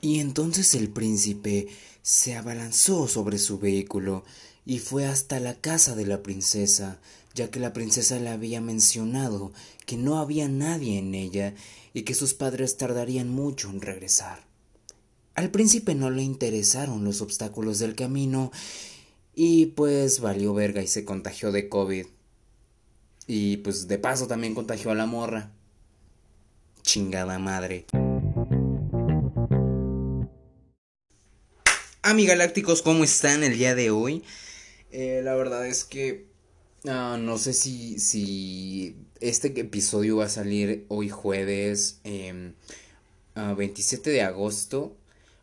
[0.00, 1.68] Y entonces el príncipe
[2.02, 4.24] se abalanzó sobre su vehículo
[4.64, 7.00] y fue hasta la casa de la princesa,
[7.34, 9.52] ya que la princesa le había mencionado
[9.86, 11.54] que no había nadie en ella
[11.92, 14.44] y que sus padres tardarían mucho en regresar.
[15.34, 18.50] Al príncipe no le interesaron los obstáculos del camino
[19.34, 22.06] y pues valió verga y se contagió de COVID.
[23.26, 25.52] Y pues de paso también contagió a la morra.
[26.82, 27.86] Chingada madre.
[32.10, 34.24] Amigalácticos, ¿cómo están el día de hoy?
[34.90, 36.26] Eh, la verdad es que
[36.88, 44.22] ah, no sé si, si este episodio va a salir hoy jueves 27 em, de
[44.22, 44.96] agosto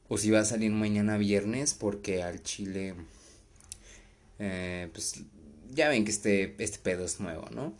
[0.09, 2.95] o si va a salir mañana viernes porque al chile
[4.37, 5.21] eh, pues
[5.73, 7.73] ya ven que este, este pedo es nuevo, ¿no?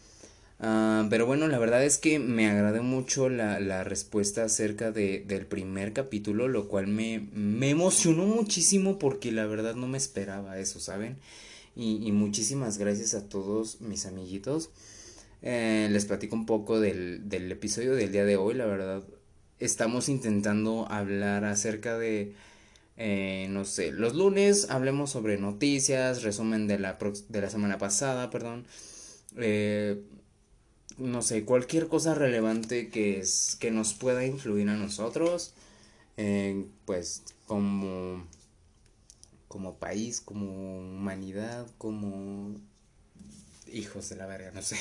[0.60, 5.24] Ah, pero bueno, la verdad es que me agradó mucho la, la respuesta acerca de,
[5.28, 10.58] del primer capítulo, lo cual me, me emocionó muchísimo porque la verdad no me esperaba
[10.60, 11.18] eso, ¿saben?
[11.76, 14.72] Y, y muchísimas gracias a todos mis amiguitos.
[15.44, 19.04] Eh, les platico un poco del, del episodio del día de hoy, la verdad.
[19.60, 22.34] Estamos intentando hablar acerca de
[22.98, 26.98] eh, no sé, los lunes hablemos sobre noticias, resumen de la,
[27.30, 28.66] de la semana pasada, perdón.
[29.38, 30.02] Eh,
[30.98, 35.54] no sé, cualquier cosa relevante que, es, que nos pueda influir a nosotros,
[36.18, 38.26] eh, pues como,
[39.48, 42.56] como país, como humanidad, como
[43.72, 44.78] hijos de la verga, no sé.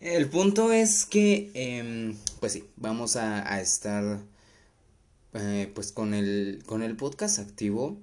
[0.00, 4.20] El punto es que, em, pues sí, vamos a, a estar
[5.34, 7.96] eh, pues con el, con el podcast activo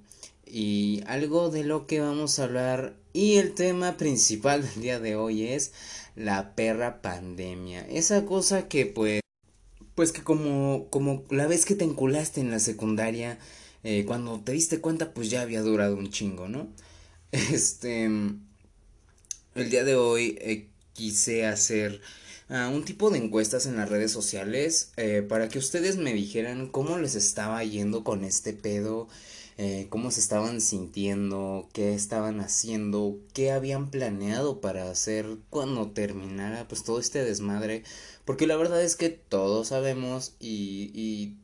[0.46, 5.18] y algo de lo que vamos a hablar y el tema principal del día de
[5.18, 5.74] hoy es
[6.18, 7.88] la perra pandemia.
[7.88, 9.22] Esa cosa que pues
[9.96, 13.40] pues que como como la vez que te enculaste en la secundaria
[13.84, 16.68] eh, cuando te diste cuenta pues ya había durado un chingo, ¿no?
[17.32, 22.02] Este el día de hoy eh, quise hacer
[22.50, 26.98] un tipo de encuestas en las redes sociales eh, para que ustedes me dijeran cómo
[26.98, 29.10] les estaba yendo con este pedo,
[29.58, 36.68] eh, cómo se estaban sintiendo, qué estaban haciendo, qué habían planeado para hacer cuando terminara
[36.68, 37.84] pues todo este desmadre,
[38.26, 41.38] porque la verdad es que todos sabemos y, y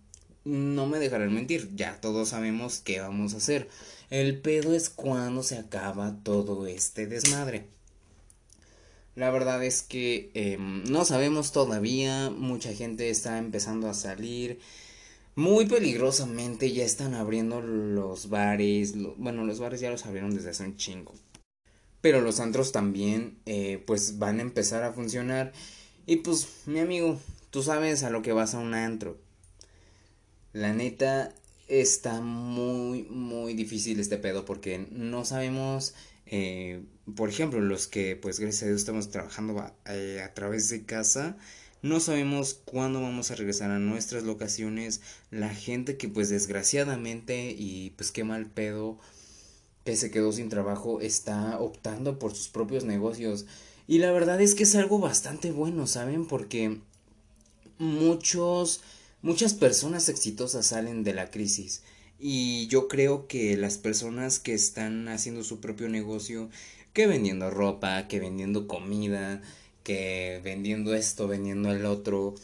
[0.45, 3.69] no me dejarán mentir, ya todos sabemos qué vamos a hacer.
[4.09, 7.65] El pedo es cuando se acaba todo este desmadre.
[9.15, 14.59] La verdad es que em, no sabemos todavía, mucha gente está empezando a salir.
[15.35, 18.93] Muy peligrosamente ya están abriendo los bares.
[19.17, 21.13] bueno, los bares ya los abrieron desde hace un chingo.
[22.01, 25.53] Pero los antros también, eh, pues van a empezar a funcionar.
[26.05, 29.17] Y pues, mi amigo, tú sabes a lo que vas a un antro.
[30.51, 31.33] La neta,
[31.67, 35.95] está muy, muy difícil este pedo porque no sabemos
[36.25, 36.83] eh,
[37.15, 41.37] por ejemplo, los que pues gracias a Dios estamos trabajando eh, a, través de casa,
[41.83, 45.01] no sabemos cuándo vamos a regresar a nuestras locaciones,
[45.31, 48.97] la gente que pues desgraciadamente y pues qué mal pedo
[49.83, 53.45] que se quedó sin trabajo está optando por sus propios negocios.
[53.85, 56.25] Y la verdad es que es algo bastante bueno, ¿saben?
[56.25, 56.79] Porque
[57.79, 58.79] muchos,
[59.21, 61.83] muchas personas exitosas salen de la crisis.
[62.17, 66.49] Y yo creo que las personas que están haciendo su propio negocio,
[66.93, 69.41] que vendiendo ropa, que vendiendo comida,
[69.83, 72.35] que vendiendo esto, vendiendo el otro,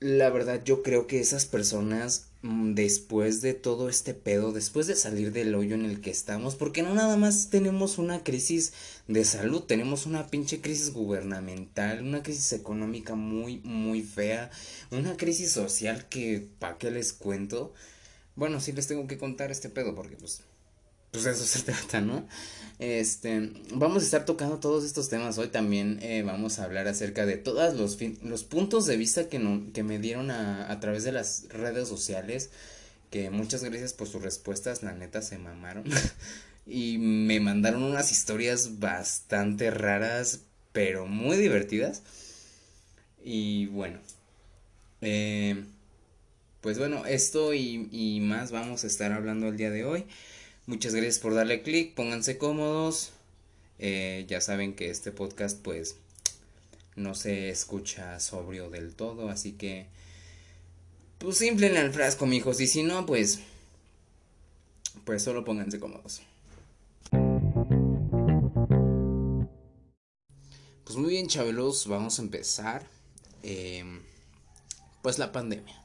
[0.00, 4.96] la verdad yo creo que esas personas mm, después de todo este pedo, después de
[4.96, 8.72] salir del hoyo en el que estamos, porque no nada más tenemos una crisis
[9.08, 14.50] de salud, tenemos una pinche crisis gubernamental, una crisis económica muy, muy fea,
[14.90, 17.74] una crisis social que, ¿para qué les cuento?
[18.36, 20.40] Bueno, sí les tengo que contar este pedo porque pues
[21.10, 22.26] pues eso se trata, ¿no?
[22.78, 27.26] Este, vamos a estar tocando todos estos temas hoy también, eh, vamos a hablar acerca
[27.26, 31.04] de todos los, los puntos de vista que, no, que me dieron a, a través
[31.04, 32.48] de las redes sociales,
[33.10, 35.84] que muchas gracias por sus respuestas, la neta se mamaron,
[36.66, 40.40] y me mandaron unas historias bastante raras,
[40.72, 42.02] pero muy divertidas,
[43.22, 43.98] y bueno,
[45.02, 45.64] eh,
[46.60, 50.04] pues bueno, esto y, más vamos a estar hablando el día de hoy.
[50.70, 53.10] Muchas gracias por darle clic, pónganse cómodos.
[53.80, 55.96] Eh, ya saben que este podcast pues
[56.94, 59.86] no se escucha sobrio del todo, así que
[61.18, 63.40] pues simplen al frasco, mijos, y si no, pues
[65.04, 66.22] pues solo pónganse cómodos.
[70.84, 72.86] Pues muy bien, chavelos, vamos a empezar.
[73.42, 73.82] Eh,
[75.02, 75.79] pues la pandemia.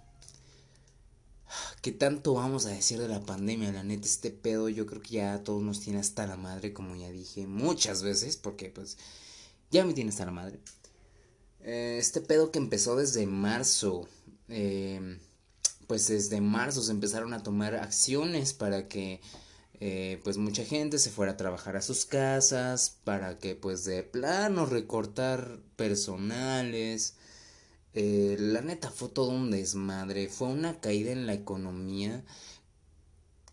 [1.86, 3.72] ¿Qué tanto vamos a decir de la pandemia?
[3.72, 6.74] La neta, este pedo yo creo que ya a todos nos tiene hasta la madre,
[6.74, 8.98] como ya dije muchas veces, porque pues
[9.70, 10.60] ya me tiene hasta la madre.
[11.60, 14.08] Eh, este pedo que empezó desde marzo,
[14.50, 15.20] eh,
[15.86, 19.22] pues desde marzo se empezaron a tomar acciones para que
[19.80, 24.02] eh, pues mucha gente se fuera a trabajar a sus casas, para que pues de
[24.02, 27.14] plano recortar personales,
[27.96, 32.26] eh, la neta fue todo un desmadre, fue una caída en la economía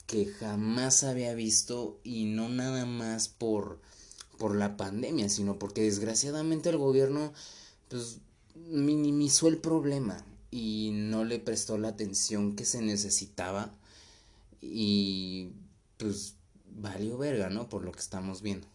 [0.07, 3.81] que jamás había visto y no nada más por,
[4.39, 7.33] por la pandemia, sino porque desgraciadamente el gobierno
[7.89, 8.19] pues
[8.57, 13.73] minimizó el problema y no le prestó la atención que se necesitaba
[14.61, 15.51] y
[15.99, 16.35] pues
[16.67, 17.69] valió verga, ¿no?
[17.69, 18.67] Por lo que estamos viendo.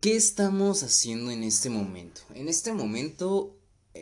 [0.00, 2.22] ¿Qué estamos haciendo en este momento?
[2.34, 3.54] En este momento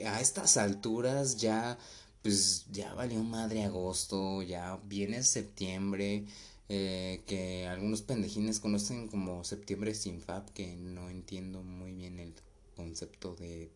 [0.05, 1.79] a estas alturas ya,
[2.23, 6.25] pues ya valió madre agosto, ya viene septiembre,
[6.69, 12.35] eh, que algunos pendejines conocen como septiembre sin fab, que no entiendo muy bien el
[12.77, 13.71] concepto de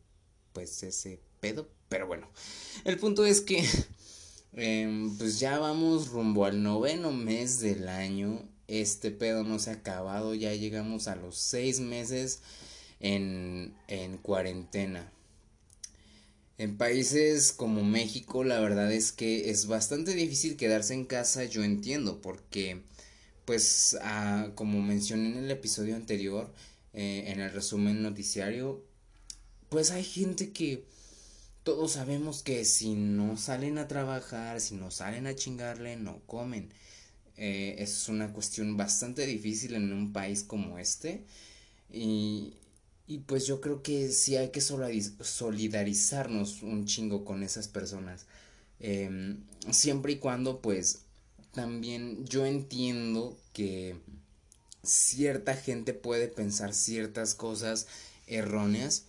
[0.52, 2.28] pues ese pedo, pero bueno,
[2.84, 3.64] el punto es que
[4.52, 9.74] em, pues ya vamos rumbo al noveno mes del año, este pedo no se ha
[9.74, 12.40] acabado, ya llegamos a los seis meses
[13.00, 15.10] en, en cuarentena.
[16.62, 21.64] En países como México la verdad es que es bastante difícil quedarse en casa, yo
[21.64, 22.82] entiendo, porque
[23.44, 26.52] pues ah, como mencioné en el episodio anterior,
[26.92, 28.80] eh, en el resumen noticiario,
[29.70, 30.84] pues hay gente que
[31.64, 36.72] todos sabemos que si no salen a trabajar, si no salen a chingarle, no comen.
[37.38, 41.24] Eh, es una cuestión bastante difícil en un país como este.
[41.92, 42.54] Y,
[43.12, 48.24] y pues yo creo que sí hay que solidarizarnos un chingo con esas personas.
[48.80, 49.36] Em,
[49.70, 51.00] siempre y cuando pues
[51.52, 53.96] también yo entiendo que
[54.82, 57.86] cierta gente puede pensar ciertas cosas
[58.26, 59.04] erróneas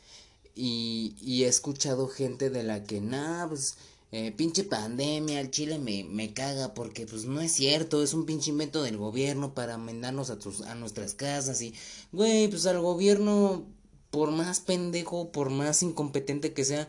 [0.53, 3.77] y, y he escuchado gente de la que nada pues
[4.11, 8.25] eh, pinche pandemia, el chile me, me caga porque pues no es cierto, es un
[8.25, 11.73] pinche invento del gobierno para mandarnos a, tus, a nuestras casas y,
[12.11, 13.65] güey, pues al gobierno
[14.13, 16.87] por más pendejo, por más incompetente que sea,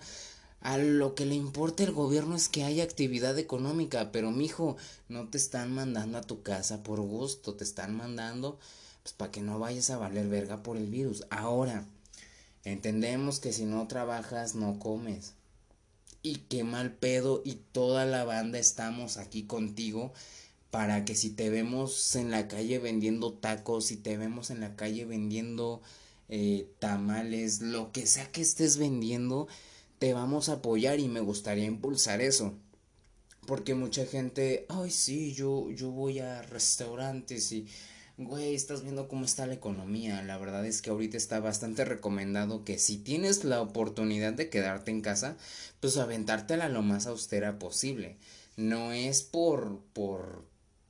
[0.60, 4.76] a lo que le importa el gobierno es que haya actividad económica, pero mijo,
[5.08, 8.58] no te están mandando a tu casa por gusto, te están mandando
[9.02, 11.24] pues para que no vayas a valer verga por el virus.
[11.30, 11.86] Ahora,
[12.62, 15.32] entendemos que si no trabajas no comes.
[16.20, 20.12] Y qué mal pedo y toda la banda estamos aquí contigo
[20.70, 24.76] para que si te vemos en la calle vendiendo tacos, si te vemos en la
[24.76, 25.80] calle vendiendo
[26.28, 29.48] eh, tamales, lo que sea que estés vendiendo,
[29.98, 32.54] te vamos a apoyar y me gustaría impulsar eso.
[33.46, 37.66] Porque mucha gente, ay sí, yo, yo voy a restaurantes y,
[38.16, 40.22] güey, estás viendo cómo está la economía.
[40.22, 44.90] La verdad es que ahorita está bastante recomendado que si tienes la oportunidad de quedarte
[44.90, 45.36] en casa,
[45.80, 48.16] pues aventártela lo más austera posible.
[48.56, 50.44] No es por, por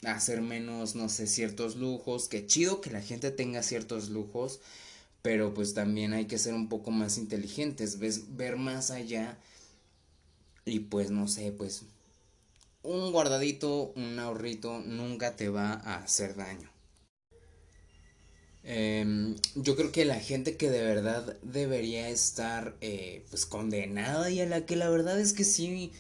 [0.05, 4.61] hacer menos, no sé, ciertos lujos, que chido que la gente tenga ciertos lujos,
[5.25, 9.39] pero pues también hay que ser un poco más inteligentes, ves, ver más allá
[10.67, 11.87] y pues no sé, pues
[12.83, 16.71] un guardadito, un ahorrito nunca te va a hacer daño.
[18.65, 24.43] Em, yo creo que la gente que de verdad debería estar eh, pues condenada y
[24.43, 25.91] a la que la verdad es que sí,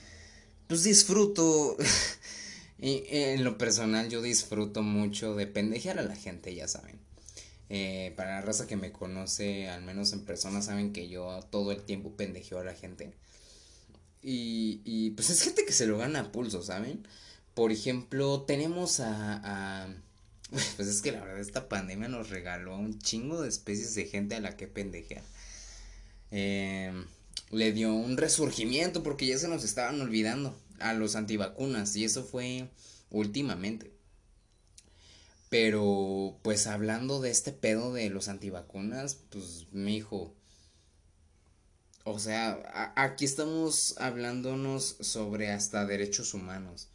[0.66, 1.78] pues disfruto.
[2.78, 7.03] en lo personal yo disfruto mucho de pendejear a la gente, ya saben.
[7.70, 11.72] Eh, para la raza que me conoce, al menos en persona, saben que yo todo
[11.72, 13.14] el tiempo pendejeo a la gente.
[14.22, 17.06] Y, y pues es gente que se lo gana a pulso, ¿saben?
[17.54, 19.88] Por ejemplo, tenemos a,
[20.76, 24.34] Pues es que la verdad esta pandemia nos regaló un chingo de especies de gente
[24.34, 25.22] a la que pendejear.
[26.30, 26.92] Eh,
[27.50, 32.24] le dio un resurgimiento porque ya se nos estaban olvidando a los antivacunas y eso
[32.24, 32.68] fue
[33.10, 33.93] últimamente.
[35.54, 40.34] Pero, pues hablando de este pedo de los antivacunas, pues, mi hijo.
[42.02, 46.88] O sea, aquí estamos hablándonos sobre hasta derechos humanos.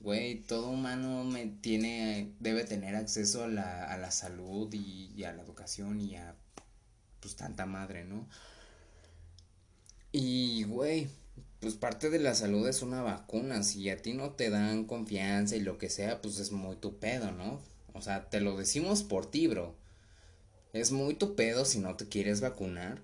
[0.00, 5.24] Güey, todo humano me tiene, debe tener acceso a la, a la salud y, y,
[5.24, 6.34] a la educación y a,
[7.20, 8.26] pues, tanta madre, ¿no?
[10.12, 11.08] Y, güey,
[11.60, 13.62] pues parte de la salud es una vacuna.
[13.64, 16.98] Si a ti no te dan confianza y lo que sea, pues es muy tu
[16.98, 17.60] pedo, ¿no?
[17.98, 19.74] O sea, te lo decimos por ti, bro.
[20.72, 23.02] Es muy tu pedo si no te quieres vacunar.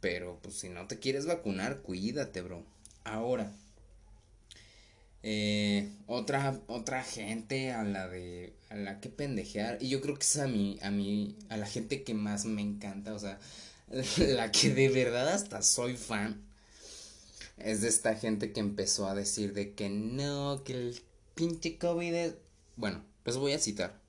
[0.00, 2.64] Pero pues si no te quieres vacunar, cuídate, bro.
[3.04, 3.52] Ahora,
[5.22, 9.78] eh, otra, otra gente a la de, a la que pendejear.
[9.80, 12.62] Y yo creo que es a mí, a mí, a la gente que más me
[12.62, 13.38] encanta, o sea,
[14.18, 16.42] la que de verdad hasta soy fan.
[17.58, 21.02] Es de esta gente que empezó a decir de que no, que el
[21.34, 22.32] pinche COVID.
[22.76, 23.99] Bueno, pues voy a citar.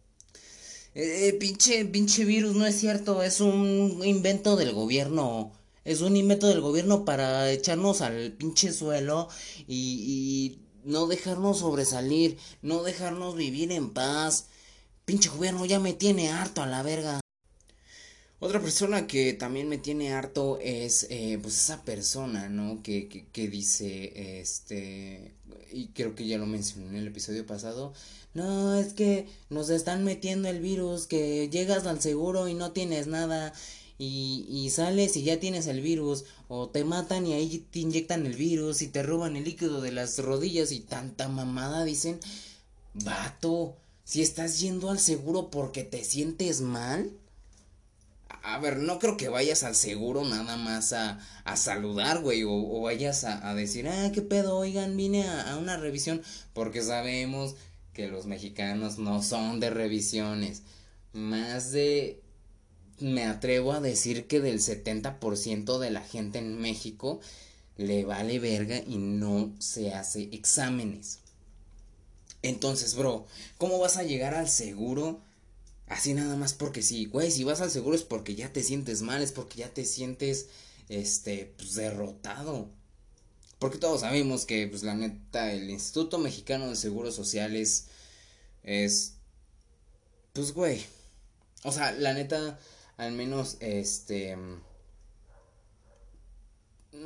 [0.94, 5.54] Eh, eh, pinche, pinche virus, no es cierto, es un invento del gobierno.
[5.86, 9.30] Es un invento del gobierno para echarnos al pinche suelo
[9.68, 14.48] y, y no dejarnos sobresalir, no dejarnos vivir en paz.
[15.06, 17.22] Pinche gobierno ya me tiene harto a la verga.
[18.40, 22.82] Otra persona que también me tiene harto es eh, pues esa persona, ¿no?
[22.82, 25.36] Que, que, que, dice, este,
[25.72, 27.94] y creo que ya lo mencioné en el episodio pasado,
[28.34, 33.08] no, es que nos están metiendo el virus, que llegas al seguro y no tienes
[33.08, 33.54] nada,
[33.98, 38.26] y, y sales y ya tienes el virus, o te matan y ahí te inyectan
[38.26, 42.20] el virus y te roban el líquido de las rodillas y tanta mamada dicen,
[42.94, 47.12] vato, si estás yendo al seguro porque te sientes mal.
[48.44, 52.52] A ver, no creo que vayas al seguro nada más a, a saludar, güey, o,
[52.52, 56.24] o, vayas a, a, decir, ah, qué pedo, oigan, vine a, a una revisión,
[56.54, 57.56] porque sabemos
[57.94, 60.64] que los mexicanos no son de revisiones.
[61.14, 62.22] Más de
[63.00, 67.20] me atrevo a decir que del 70% de la gente en México
[67.78, 71.20] le vale verga y no se hace exámenes.
[72.44, 73.26] Entonces, bro,
[73.58, 75.20] ¿cómo vas a llegar al seguro?
[75.88, 79.02] Así nada más porque sí, güey, si vas al seguro es porque ya te sientes
[79.02, 80.48] mal, es porque ya te sientes,
[80.90, 82.70] este, pues derrotado.
[83.62, 87.90] Porque todos sabemos que, pues la neta, el Instituto Mexicano de Seguros Sociales
[88.64, 89.18] es,
[90.34, 90.84] pues, güey.
[91.64, 92.58] O sea, la neta,
[92.98, 94.36] al menos este
[96.92, 96.98] mm,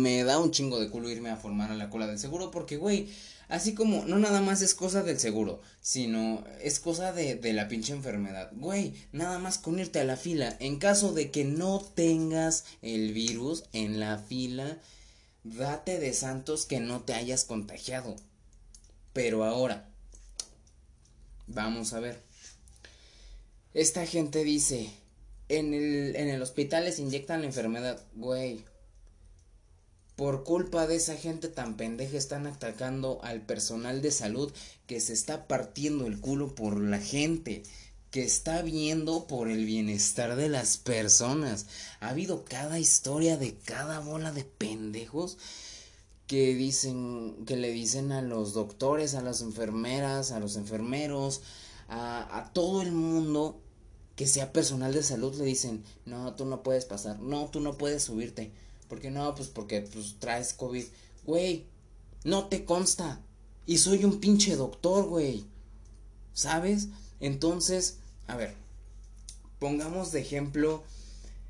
[0.00, 2.76] me da un chingo de culo irme a formar a la cola del seguro porque
[2.76, 3.08] güey
[3.48, 7.68] así como no nada más es cosa del seguro sino es cosa de, de la
[7.68, 11.80] pinche enfermedad güey nada más con irte a la fila en caso de que no
[11.80, 14.78] tengas el virus en la fila
[15.44, 18.16] date de santos que no te hayas contagiado.
[19.12, 19.88] Pero ahora
[21.46, 22.20] vamos a ver.
[23.74, 24.90] Esta gente dice
[25.48, 28.64] en el, en el hospital les inyectan la enfermedad, güey.
[30.16, 34.52] Por culpa de esa gente tan pendeja están atacando al personal de salud
[34.86, 37.64] que se está partiendo el culo por la gente,
[38.14, 41.66] que está viendo por el bienestar de las personas.
[41.98, 45.36] Ha habido cada historia de cada bola de pendejos
[46.28, 51.40] que dicen, que le dicen a los doctores, a las enfermeras, a los enfermeros,
[51.88, 53.60] a, todo el mundo
[54.14, 57.76] que sea personal de salud le dicen, no, tú no puedes pasar, no, tú no
[57.76, 58.52] puedes subirte.
[58.88, 59.34] porque no?
[59.34, 60.84] Pues porque pues, traes COVID.
[61.26, 61.66] Güey,
[62.22, 63.20] no te consta.
[63.66, 65.46] Y soy un pinche doctor, güey.
[66.32, 66.90] ¿Sabes?
[67.18, 68.54] Entonces, a ver,
[69.58, 70.82] pongamos de ejemplo,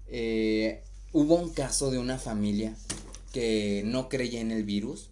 [0.08, 2.74] eh, hubo un caso de una familia
[3.32, 5.10] que no creía en el virus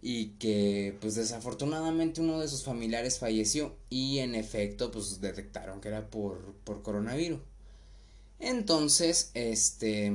[0.00, 5.88] y que pues desafortunadamente uno de sus familiares falleció y en efecto pues detectaron que
[5.88, 7.40] era por, por coronavirus.
[8.38, 10.12] Entonces, este,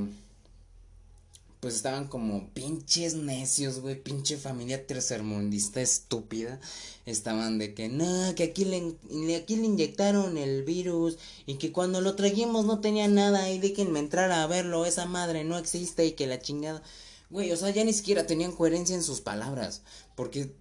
[1.64, 6.60] pues estaban como pinches necios, güey, pinche familia tercermundista estúpida.
[7.06, 11.16] Estaban de que, no, que aquí le, aquí le inyectaron el virus
[11.46, 15.42] y que cuando lo trajimos no tenía nada y déjenme entrar a verlo, esa madre
[15.44, 16.82] no existe y que la chingada.
[17.30, 19.80] Güey, o sea, ya ni siquiera tenían coherencia en sus palabras.
[20.16, 20.52] Porque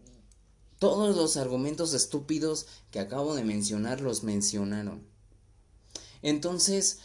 [0.80, 5.04] todos los argumentos estúpidos que acabo de mencionar los mencionaron.
[6.22, 7.00] Entonces,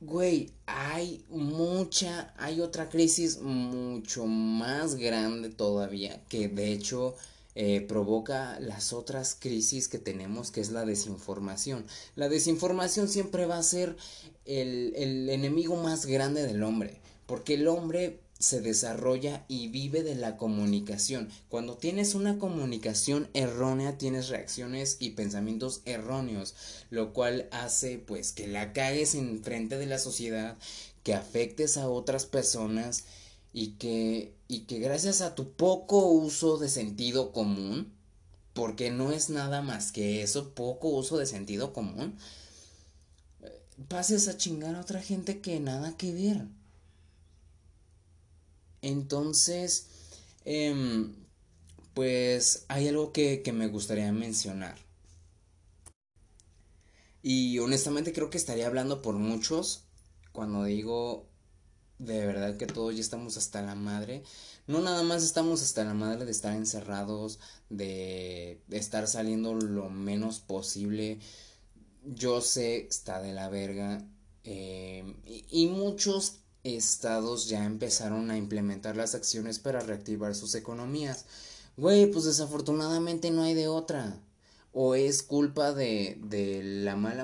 [0.00, 7.16] güey, hay mucha, hay otra crisis mucho más grande todavía que de hecho
[7.54, 11.84] eh, provoca las otras crisis que tenemos, que es la desinformación.
[12.14, 13.96] La desinformación siempre va a ser
[14.44, 20.14] el, el enemigo más grande del hombre, porque el hombre se desarrolla y vive de
[20.14, 21.28] la comunicación.
[21.48, 26.54] Cuando tienes una comunicación errónea, tienes reacciones y pensamientos erróneos,
[26.90, 30.56] lo cual hace pues que la cagues en frente de la sociedad,
[31.02, 33.04] que afectes a otras personas
[33.52, 37.92] y que y que gracias a tu poco uso de sentido común,
[38.54, 42.16] porque no es nada más que eso, poco uso de sentido común,
[43.42, 46.46] eh, pases a chingar a otra gente que nada que ver.
[48.82, 49.88] Entonces,
[50.44, 51.10] eh,
[51.94, 54.76] pues hay algo que, que me gustaría mencionar.
[57.22, 59.84] Y honestamente creo que estaría hablando por muchos
[60.32, 61.28] cuando digo
[61.98, 64.22] de verdad que todos ya estamos hasta la madre.
[64.66, 70.40] No nada más estamos hasta la madre de estar encerrados, de, estar saliendo lo menos
[70.40, 71.18] posible.
[72.04, 74.06] Yo sé, está de la verga.
[74.44, 75.04] Eh,
[75.50, 76.40] y, muchos
[76.76, 81.24] estados ya empezaron a implementar las acciones para reactivar sus economías.
[81.76, 84.20] Güey, pues desafortunadamente no hay de otra.
[84.72, 87.22] O es culpa de, de la mala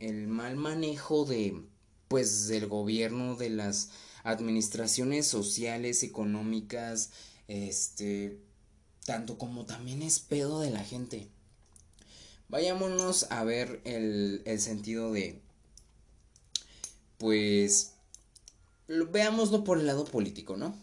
[0.00, 1.64] el mal manejo de
[2.08, 3.90] pues del gobierno, de las
[4.22, 7.10] administraciones sociales, económicas,
[7.48, 8.38] este,
[9.04, 11.28] tanto como también es pedo de la gente.
[12.48, 15.40] Vayámonos a ver el, el sentido de,
[17.18, 17.93] pues,
[18.88, 20.74] veámoslo por el lado político, ¿no?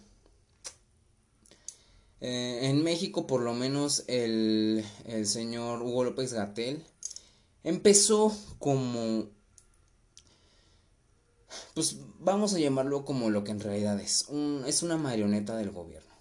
[2.20, 6.84] Eh, en México, por lo menos, el, el señor Hugo López Gatel
[7.63, 9.29] empezó como
[11.74, 14.27] pues vamos a llamarlo como lo que en realidad es,
[14.65, 16.12] es una marioneta del gobierno.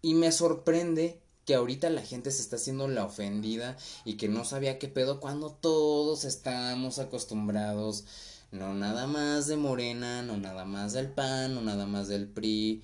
[0.00, 4.44] Y me sorprende que ahorita la gente se está haciendo la ofendida y que no
[4.44, 8.04] sabía qué pedo cuando todos estamos acostumbrados,
[8.52, 12.82] no nada más de Morena, no nada más del PAN, no nada más del PRI.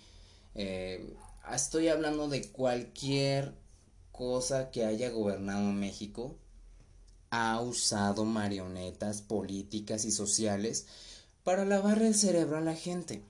[0.55, 1.15] Eh,
[1.55, 3.55] estoy hablando de cualquier
[4.11, 6.35] cosa que haya gobernado México,
[7.31, 10.87] ha usado marionetas políticas y sociales
[11.45, 13.23] para lavar el cerebro a la gente.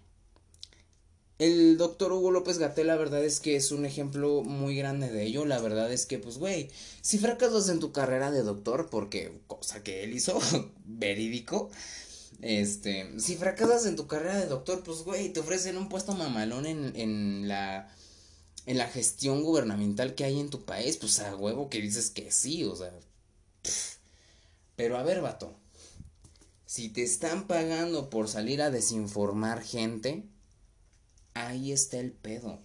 [1.38, 5.25] El doctor Hugo López Gatel, la verdad es que es un ejemplo muy grande de
[5.25, 5.45] ello.
[5.45, 6.68] La verdad es que, pues, güey,
[7.00, 10.40] si fracasas en tu carrera de doctor, porque cosa que él hizo,
[10.85, 11.71] verídico,
[12.40, 16.66] este, si fracasas en tu carrera de doctor, pues, güey, te ofrecen un puesto mamalón
[16.66, 17.92] en, en la,
[18.66, 22.30] en la gestión gubernamental que hay en tu país, pues, a huevo que dices que
[22.30, 22.92] sí, o sea,
[24.76, 25.56] pero a ver, vato,
[26.64, 30.25] si te están pagando por salir a desinformar gente,
[31.35, 32.61] ahí está el pedo.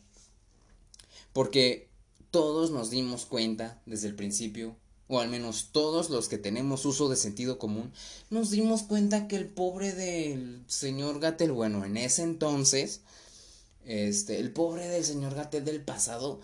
[1.34, 1.90] Porque
[2.30, 4.76] todos nos dimos cuenta desde el principio,
[5.08, 7.92] o al menos todos los que tenemos uso de sentido común,
[8.30, 13.02] nos dimos cuenta que el pobre del señor Gatel, bueno, en ese entonces,
[13.86, 16.40] este, el pobre del señor Gatel del pasado,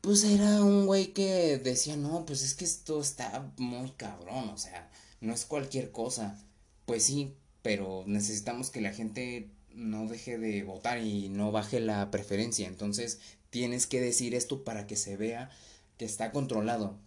[0.00, 4.58] pues era un güey que decía, no, pues es que esto está muy cabrón, o
[4.58, 6.38] sea, no es cualquier cosa.
[6.86, 12.10] Pues sí, pero necesitamos que la gente no deje de votar y no baje la
[12.10, 12.68] preferencia.
[12.68, 13.20] Entonces
[13.50, 15.50] tienes que decir esto para que se vea
[15.96, 16.98] que está controlado.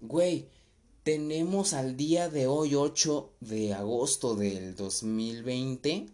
[0.00, 0.48] Güey,
[1.02, 6.08] tenemos al día de hoy 8 de agosto del 2020.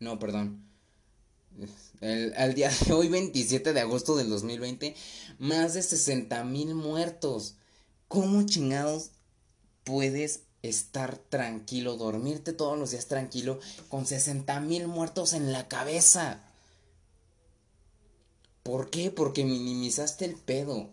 [0.00, 0.64] No, perdón.
[2.00, 4.94] El, al día de hoy 27 de agosto del 2020.
[5.38, 7.56] Más de 60 mil muertos.
[8.08, 9.10] ¿Cómo chingados
[9.84, 16.42] puedes estar tranquilo, dormirte todos los días tranquilo con 60 mil muertos en la cabeza.
[18.62, 19.10] ¿Por qué?
[19.10, 20.90] Porque minimizaste el pedo.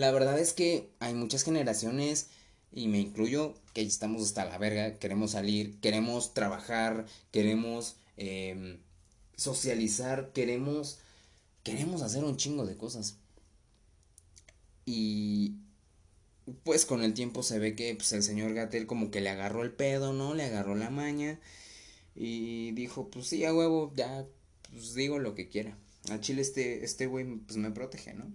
[0.00, 2.28] La verdad es que hay muchas generaciones,
[2.72, 8.78] y me incluyo, que estamos hasta la verga, queremos salir, queremos trabajar, queremos em,
[9.36, 11.00] socializar, queremos,
[11.64, 13.18] queremos hacer un chingo de cosas.
[14.86, 15.56] Y
[16.64, 19.62] pues con el tiempo se ve que pues, el señor Gatel como que le agarró
[19.62, 20.32] el pedo, ¿no?
[20.32, 21.40] Le agarró la maña
[22.14, 24.26] y dijo, pues sí, a huevo, ya,
[24.70, 25.76] pues digo lo que quiera.
[26.10, 28.32] A Chile este, este güey, pues me protege, ¿no?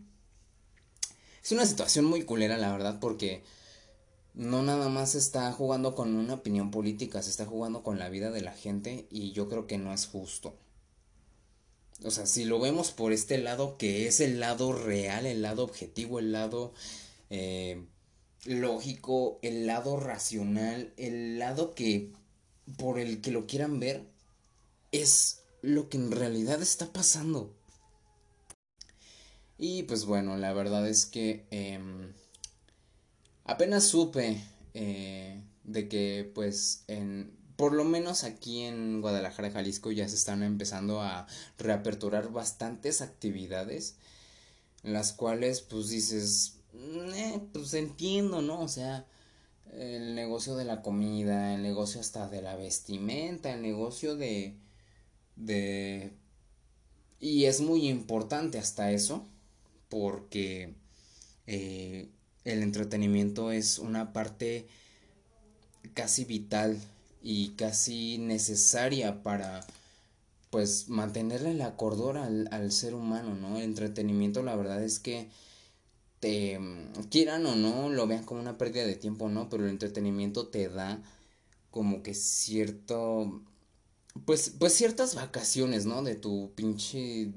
[1.45, 3.43] Es una situación muy culera, la verdad, porque
[4.33, 8.31] no nada más está jugando con una opinión política, se está jugando con la vida
[8.31, 10.57] de la gente y yo creo que no es justo.
[12.03, 15.63] O sea, si lo vemos por este lado, que es el lado real, el lado
[15.63, 16.73] objetivo, el lado
[17.29, 17.85] eh,
[18.45, 22.11] lógico, el lado racional, el lado que
[22.75, 24.03] por el que lo quieran ver,
[24.91, 27.53] es lo que en realidad está pasando.
[29.57, 32.11] Y pues bueno, la verdad es que em,
[33.45, 34.41] apenas supe
[34.73, 40.43] eh, de que pues en por lo menos aquí en Guadalajara, Jalisco ya se están
[40.43, 41.25] empezando a
[41.57, 43.95] reaperturar bastantes actividades
[44.83, 48.61] las cuales pues dices eh, pues entiendo, ¿no?
[48.61, 49.05] O sea,
[49.73, 54.55] el negocio de la comida, el negocio hasta de la vestimenta, el negocio de...
[55.35, 56.13] de...
[57.19, 59.25] Y es muy importante hasta eso,
[59.89, 60.73] porque
[61.47, 62.09] eh,
[62.43, 64.67] el entretenimiento es una parte
[65.93, 66.79] casi vital
[67.21, 69.65] y casi necesaria para
[70.49, 73.57] pues mantenerle la cordura al, al ser humano, ¿no?
[73.57, 75.27] El entretenimiento la verdad es que
[76.19, 76.59] te
[77.09, 79.49] quieran o no, lo vean como una pérdida de tiempo, ¿no?
[79.49, 81.01] Pero el entretenimiento te da
[81.71, 83.41] como que cierto
[84.23, 86.01] pues, pues ciertas vacaciones, ¿no?
[86.03, 87.31] De tu pinche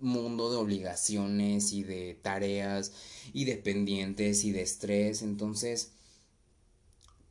[0.00, 2.92] mundo de obligaciones y de tareas
[3.32, 5.22] y de pendientes y de estrés.
[5.22, 5.92] Entonces,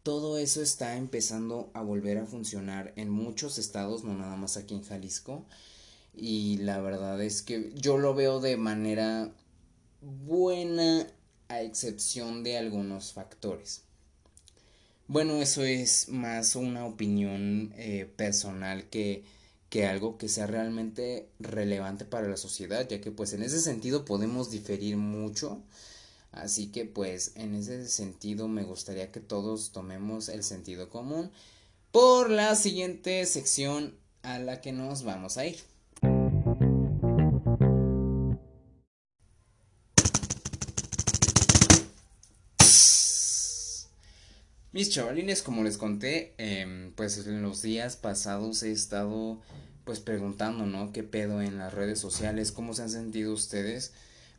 [0.04, 4.76] todo eso está empezando a volver a funcionar en muchos estados, no nada más aquí
[4.76, 5.46] en Jalisco.
[6.16, 9.32] Y la verdad es que yo lo veo de manera
[10.02, 11.08] buena
[11.48, 13.84] a excepción de algunos factores.
[15.08, 19.24] Bueno, eso es más una opinión eh, personal que,
[19.70, 24.06] que algo que sea realmente relevante para la sociedad, ya que pues en ese sentido
[24.06, 25.62] podemos diferir mucho.
[26.32, 31.32] Así que pues en ese sentido me gustaría que todos tomemos el sentido común
[31.92, 35.60] por la siguiente sección a la que nos vamos a ir.
[44.72, 49.42] Mis chavalines, como les conté, em, pues en los días pasados he estado
[49.84, 50.94] pues preguntando, ¿no?
[50.94, 52.52] ¿Qué pedo en las redes sociales?
[52.52, 53.94] ¿Cómo se han sentido ustedes?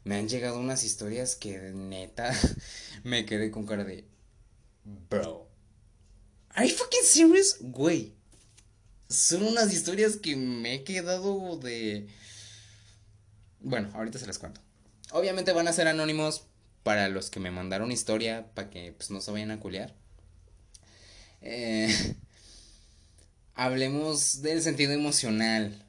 [0.05, 2.33] Me han llegado unas historias que neta
[3.03, 4.05] me quedé con cara de...
[4.85, 5.49] Bro.
[6.51, 7.57] ¿Are you fucking serious?
[7.61, 8.15] Güey.
[9.09, 12.07] Son unas historias que me he quedado de...
[13.59, 14.61] Bueno, ahorita se las cuento.
[15.11, 16.47] Obviamente van a ser anónimos
[16.85, 20.00] para los que me mandaron historia, para que pues no se vayan a culear.
[21.43, 22.15] Eh,
[23.55, 25.85] hablemos del sentido emocional.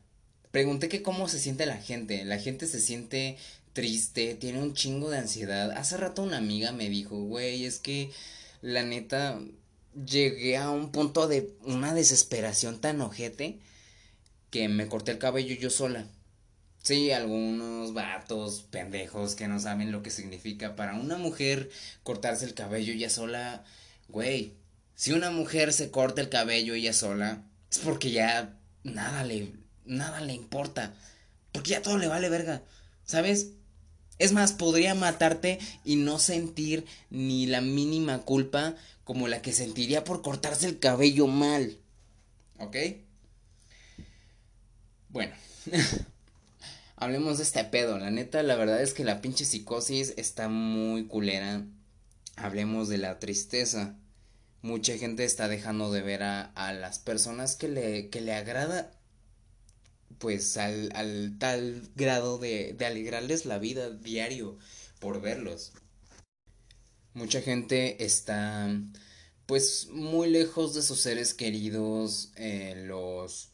[0.51, 2.25] Pregunté que cómo se siente la gente.
[2.25, 3.37] La gente se siente
[3.73, 5.71] triste, tiene un chingo de ansiedad.
[5.71, 8.11] Hace rato una amiga me dijo, güey, es que
[8.61, 9.39] la neta
[10.05, 13.59] llegué a un punto de una desesperación tan ojete
[14.49, 16.05] que me corté el cabello yo sola.
[16.83, 21.69] Sí, algunos vatos pendejos que no saben lo que significa para una mujer
[22.03, 23.63] cortarse el cabello ella sola,
[24.09, 24.53] güey,
[25.01, 29.51] si una mujer se corta el cabello ella sola, es porque ya nada le,
[29.83, 30.93] nada le importa.
[31.51, 32.61] Porque ya todo le vale verga.
[33.03, 33.47] ¿Sabes?
[34.19, 40.03] Es más, podría matarte y no sentir ni la mínima culpa como la que sentiría
[40.03, 41.79] por cortarse el cabello mal.
[42.59, 42.77] ¿Ok?
[45.09, 45.33] Bueno.
[46.95, 47.97] Hablemos de este pedo.
[47.97, 51.65] La neta, la verdad es que la pinche psicosis está muy culera.
[52.35, 53.95] Hablemos de la tristeza
[54.61, 58.91] mucha gente está dejando de ver a, a las personas que le, que le agrada
[60.17, 64.57] pues al, al tal grado de, de alegrarles la vida diario
[64.99, 65.73] por verlos.
[67.13, 68.69] Mucha gente está
[69.45, 73.49] pues muy lejos de sus seres queridos, eh, los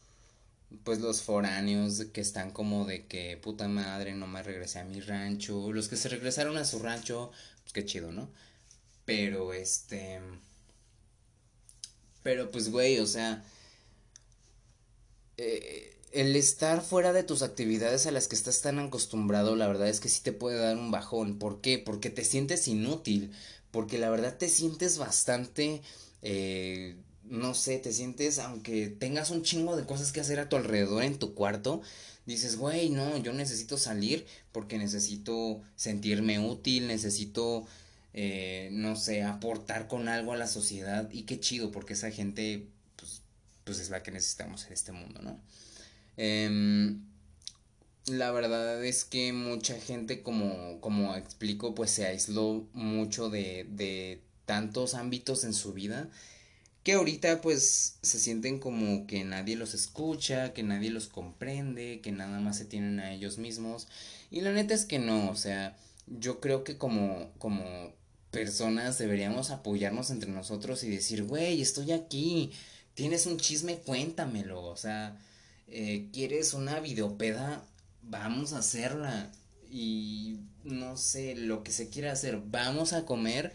[0.83, 4.99] pues los foráneos que están como de que puta madre no me regresé a mi
[4.99, 7.31] rancho, los que se regresaron a su rancho,
[7.63, 8.29] pues qué chido, ¿no?
[9.05, 10.19] Pero este
[12.27, 13.41] pero pues, güey, o sea,
[15.37, 19.87] eh, el estar fuera de tus actividades a las que estás tan acostumbrado, la verdad
[19.87, 21.39] es que sí te puede dar un bajón.
[21.39, 21.79] ¿Por qué?
[21.79, 23.31] Porque te sientes inútil,
[23.71, 25.81] porque la verdad te sientes bastante...
[26.21, 30.57] Eh, no sé, te sientes, aunque tengas un chingo de cosas que hacer a tu
[30.57, 31.81] alrededor en tu cuarto,
[32.25, 37.65] dices, güey, no, yo necesito salir porque necesito sentirme útil, necesito
[38.13, 42.67] eh, no sé, aportar con algo a la sociedad y qué chido, porque esa gente,
[42.95, 43.21] pues,
[43.63, 45.39] pues es la que necesitamos en este mundo, ¿no?
[46.17, 47.01] Em,
[48.07, 54.21] la verdad es que mucha gente, como, como explico, pues se aisló mucho de, de
[54.45, 56.09] tantos ámbitos en su vida
[56.87, 62.13] que ahorita pues se sienten como que nadie los escucha, que nadie los comprende, que
[62.13, 63.89] nada más se tienen a ellos mismos.
[64.31, 65.75] Y la neta es que no, o sea,
[66.07, 67.91] yo creo que como, como
[68.37, 72.51] personas deberíamos apoyarnos entre nosotros y decir, güey, estoy aquí,
[72.93, 75.17] tienes un chisme, cuéntamelo, o sea,
[75.67, 77.63] eh, quieres una videopeda,
[78.03, 79.31] vamos a hacerla
[79.71, 83.53] y no sé, lo que se quiera hacer, vamos a comer.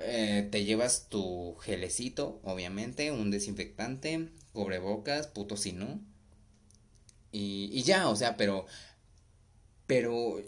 [0.00, 5.98] Eh, te llevas tu gelecito, obviamente, un desinfectante, cubrebocas, puto si no.
[7.32, 8.66] Y, y ya, o sea, pero.
[9.86, 10.42] Pero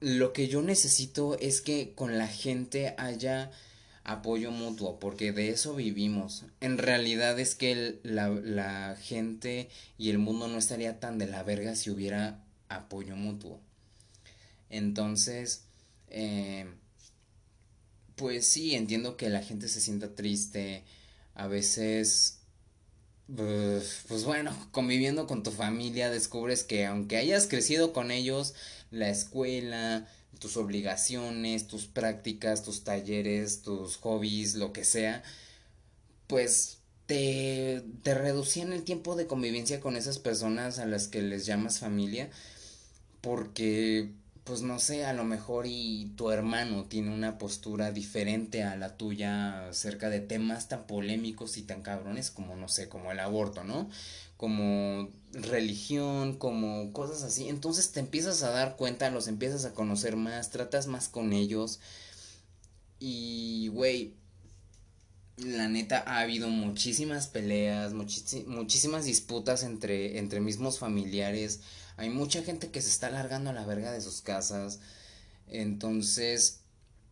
[0.00, 3.50] lo que yo necesito es que con la gente haya
[4.04, 6.44] apoyo mutuo, porque de eso vivimos.
[6.60, 11.42] En realidad es que la, la, gente y el mundo no estaría tan de la
[11.42, 13.60] verga si hubiera apoyo mutuo.
[14.70, 15.64] Entonces,
[16.08, 16.66] eh,
[18.16, 20.82] pues sí, entiendo que la gente se sienta triste,
[21.34, 22.36] a veces...
[23.36, 28.54] Pues bueno, conviviendo con tu familia descubres que aunque hayas crecido con ellos,
[28.90, 30.06] la escuela,
[30.38, 35.22] tus obligaciones, tus prácticas, tus talleres, tus hobbies, lo que sea,
[36.26, 41.46] pues te, te reducían el tiempo de convivencia con esas personas a las que les
[41.46, 42.30] llamas familia
[43.20, 44.10] porque
[44.44, 48.96] pues no sé, a lo mejor y tu hermano tiene una postura diferente a la
[48.96, 53.64] tuya acerca de temas tan polémicos y tan cabrones como no sé, como el aborto,
[53.64, 53.88] ¿no?
[54.40, 57.48] Como religión, como cosas así.
[57.48, 61.80] Entonces te empiezas a dar cuenta, los empiezas a conocer más, tratas más con ellos.
[62.98, 64.14] Y, güey,
[65.36, 71.60] la neta ha habido muchísimas peleas, muchísimas disputas entre, entre mismos familiares
[72.00, 74.80] hay mucha gente que se está largando a la verga de sus casas.
[75.48, 76.60] Entonces,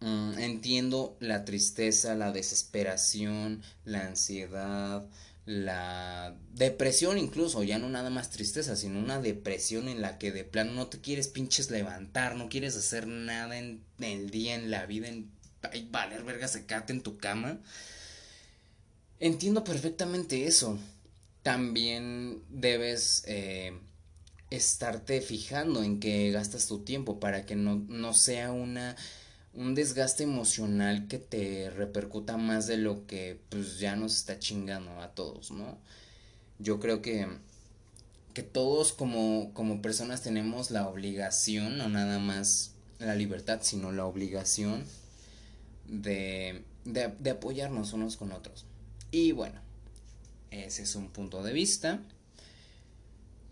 [0.00, 5.04] mm, entiendo la tristeza, la desesperación, la ansiedad,
[5.48, 10.44] la depresión incluso, ya no nada más tristeza, sino una depresión en la que de
[10.44, 14.84] plano no te quieres pinches levantar, no quieres hacer nada en el día, en la
[14.84, 15.30] vida, en
[15.62, 17.60] ay, valer verga secate en tu cama.
[19.20, 20.78] Entiendo perfectamente eso.
[21.42, 23.72] También debes eh,
[24.50, 28.96] estarte fijando en que gastas tu tiempo para que no, no sea una
[29.58, 35.00] un desgaste emocional que te repercuta más de lo que pues ya nos está chingando
[35.00, 35.76] a todos, ¿no?
[36.58, 37.26] Yo creo que
[38.34, 44.06] que todos como como personas tenemos la obligación, no nada más la libertad, sino la
[44.06, 44.84] obligación
[45.86, 48.64] de, de, apoyarnos unos con otros.
[49.10, 49.60] Y bueno,
[50.50, 52.00] ese es un punto de vista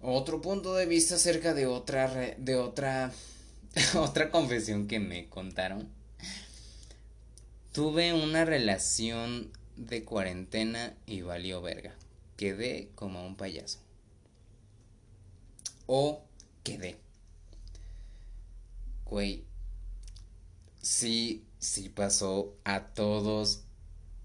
[0.02, 3.12] otro punto de vista acerca de otra de otra
[3.96, 5.95] otra confesión que me contaron.
[7.76, 11.94] Tuve una relación de cuarentena y valió verga.
[12.38, 13.80] Quedé como un payaso.
[15.84, 16.24] O
[16.64, 16.96] quedé.
[19.04, 19.44] Güey.
[20.80, 23.64] Sí, sí pasó a todos.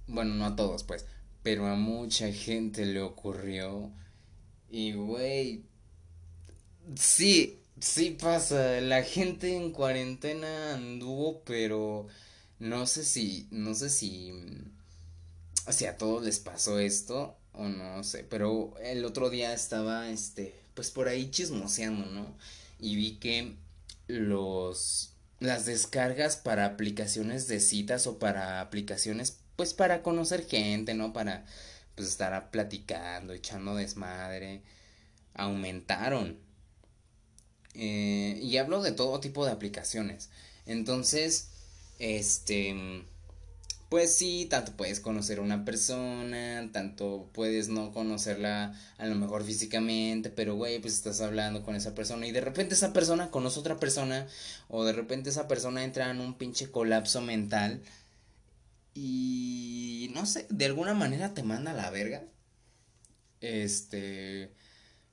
[0.07, 1.05] Bueno, no a todos, pues.
[1.43, 3.91] Pero a mucha gente le ocurrió.
[4.69, 5.65] Y, güey,
[6.95, 8.79] Sí, sí pasa.
[8.79, 12.07] La gente en cuarentena anduvo, pero
[12.61, 14.31] no sé si, no sé si,
[15.67, 18.23] si a todos les pasó esto o no sé.
[18.23, 22.37] Pero el otro día estaba, este, pues por ahí chismoseando, ¿no?
[22.79, 23.55] Y vi que
[24.07, 31.13] los, las descargas para aplicaciones de citas o para aplicaciones, pues para conocer gente, ¿no?
[31.13, 31.45] Para,
[31.95, 34.61] pues estar platicando, echando desmadre,
[35.33, 36.37] aumentaron
[37.73, 40.29] eh, y hablo de todo tipo de aplicaciones.
[40.67, 41.50] Entonces,
[42.01, 43.05] este,
[43.89, 49.43] pues sí, tanto puedes conocer a una persona, tanto puedes no conocerla a lo mejor
[49.43, 53.59] físicamente, pero güey, pues estás hablando con esa persona y de repente esa persona conoce
[53.59, 54.27] a otra persona
[54.69, 57.81] o de repente esa persona entra en un pinche colapso mental
[58.93, 62.23] y no sé, de alguna manera te manda a la verga.
[63.41, 64.51] Este,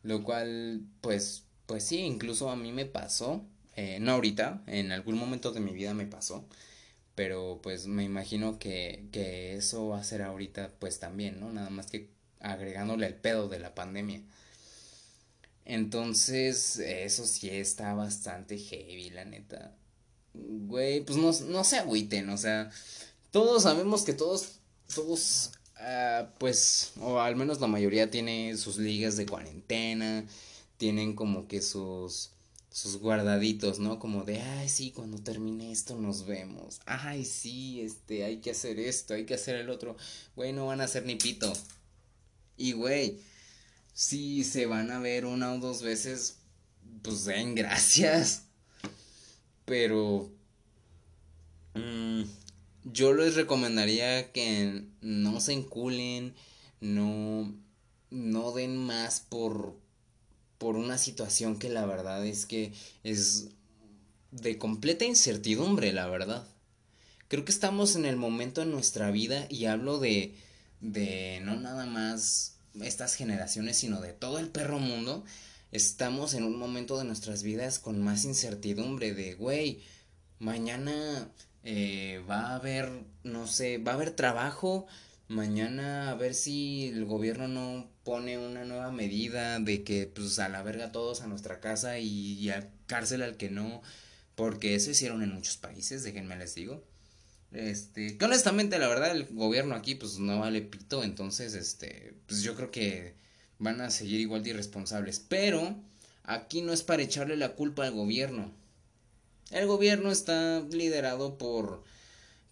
[0.03, 3.45] lo cual pues pues sí, incluso a mí me pasó,
[3.77, 6.47] eh, no ahorita, en algún momento de mi vida me pasó,
[7.19, 11.53] pero pues me imagino que, que eso va a ser ahorita pues también, ¿no?
[11.53, 14.23] Nada más que agregándole el pedo de la pandemia.
[15.65, 19.75] Entonces, eso sí está bastante heavy, la neta.
[20.33, 22.71] Güey, pues no, no se agüiten, o sea,
[23.33, 24.61] todos sabemos que todos,
[24.95, 25.51] todos,
[25.81, 30.25] uh, pues, o al menos la mayoría tiene sus ligas de cuarentena,
[30.77, 32.31] tienen como que sus
[32.71, 33.99] sus guardaditos, ¿no?
[33.99, 36.81] Como de, ay, sí, cuando termine esto nos vemos.
[36.87, 39.97] Ay, sí, este, hay que hacer esto, hay que hacer el otro.
[40.37, 41.53] Güey, no van a hacer ni pito.
[42.57, 43.21] Y, güey,
[43.95, 46.37] si se van a ver una o dos veces,
[47.03, 48.43] pues den gracias.
[49.65, 50.31] Pero,
[51.75, 52.23] mm,
[52.85, 56.35] yo les recomendaría que no se enculen,
[56.81, 57.55] no,
[58.11, 59.75] no den más por
[60.59, 62.73] por una situación que la verdad es que
[63.05, 63.49] es
[64.31, 66.47] de completa incertidumbre, la verdad.
[67.29, 70.35] Creo que estamos en el momento en nuestra vida y hablo de
[70.81, 75.25] de no nada más estas generaciones, sino de todo el perro mundo,
[75.73, 79.83] estamos en un momento de nuestras vidas con más incertidumbre de, güey,
[80.39, 81.31] mañana
[81.65, 82.91] eh, va a haber,
[83.25, 84.87] no sé, va a haber trabajo,
[85.27, 90.49] mañana a ver si el gobierno no pone una nueva medida de que pues a
[90.49, 93.83] la verga todos a nuestra casa y, a cárcel al que no,
[94.35, 96.83] porque eso hicieron en muchos países, déjenme les digo.
[97.53, 102.41] Este, que honestamente la verdad el gobierno aquí pues no vale pito, entonces este, pues
[102.41, 103.13] yo creo que
[103.59, 105.77] van a seguir igual de irresponsables, pero
[106.23, 108.51] aquí no es para echarle la culpa al gobierno.
[109.51, 111.85] El gobierno está liderado por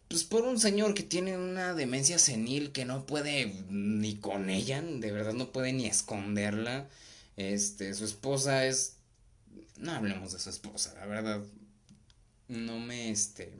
[0.08, 4.80] pues por un señor que tiene una demencia senil que no puede ni con ella,
[4.82, 6.88] de verdad no puede ni esconderla.
[7.36, 8.94] Este, su esposa es
[9.78, 11.42] no hablemos de su esposa, la verdad
[12.48, 13.52] no me este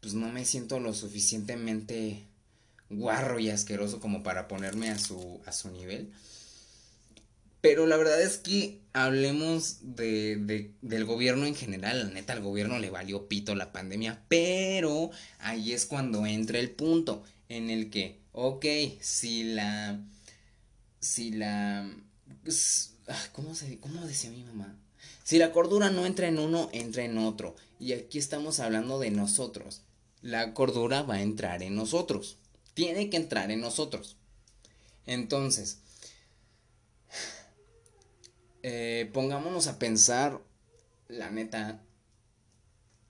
[0.00, 2.24] pues no me siento lo suficientemente
[2.90, 6.12] guarro y asqueroso como para ponerme a su a su nivel.
[7.64, 11.98] Pero la verdad es que hablemos de, de, del gobierno en general.
[11.98, 14.22] La neta, al gobierno le valió pito la pandemia.
[14.28, 18.66] Pero ahí es cuando entra el punto en el que, ok,
[19.00, 19.98] si la.
[21.00, 21.90] Si la.
[23.08, 24.78] Ah, ¿Cómo, se, ¿Cómo decía mi mamá?
[25.22, 27.56] Si la cordura no entra en uno, entra en otro.
[27.80, 29.80] Y aquí estamos hablando de nosotros.
[30.20, 32.36] La cordura va a entrar en nosotros.
[32.74, 34.18] Tiene que entrar en nosotros.
[35.06, 35.78] Entonces,
[38.66, 40.40] eh, pongámonos a pensar,
[41.08, 41.82] la neta,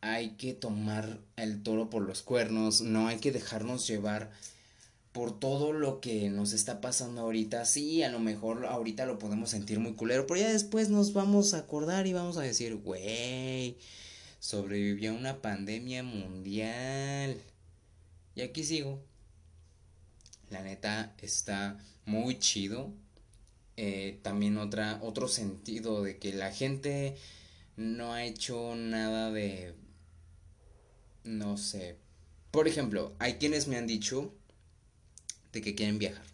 [0.00, 4.32] hay que tomar el toro por los cuernos, no hay que dejarnos llevar
[5.12, 7.66] por todo lo que nos está pasando ahorita.
[7.66, 11.54] Sí, a lo mejor ahorita lo podemos sentir muy culero, pero ya después nos vamos
[11.54, 13.78] a acordar y vamos a decir, güey,
[14.40, 17.40] sobrevivió a una pandemia mundial.
[18.34, 19.00] Y aquí sigo.
[20.50, 22.92] La neta está muy chido
[23.76, 27.16] eh, también otra, otro sentido de que la gente
[27.76, 29.74] no ha hecho nada de,
[31.24, 31.96] no sé,
[32.54, 34.32] por ejemplo, hay quienes me han dicho
[35.52, 36.24] de que quieren viajar,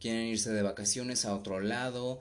[0.00, 2.20] quieren irse de vacaciones a otro lado.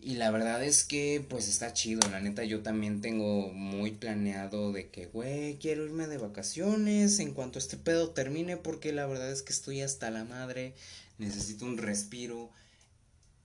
[0.00, 4.72] Y la verdad es que pues está chido, la neta yo también tengo muy planeado
[4.72, 9.32] de que, güey, quiero irme de vacaciones en cuanto este pedo termine porque la verdad
[9.32, 10.74] es que estoy hasta la madre,
[11.16, 12.50] necesito un respiro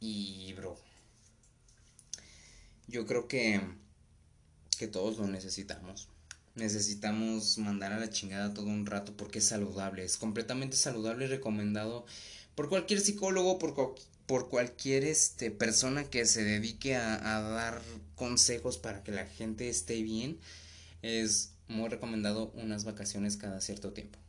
[0.03, 0.77] y, bro,
[2.87, 3.61] yo creo que,
[4.77, 6.09] que todos lo necesitamos.
[6.55, 11.29] Necesitamos mandar a la chingada todo un rato porque es saludable, es completamente saludable y
[11.29, 12.05] recomendado
[12.53, 17.81] por cualquier psicólogo, por, por cualquier este, persona que se dedique a, a dar
[18.15, 20.37] consejos para que la gente esté bien.
[21.01, 24.19] Es muy recomendado unas vacaciones cada cierto tiempo.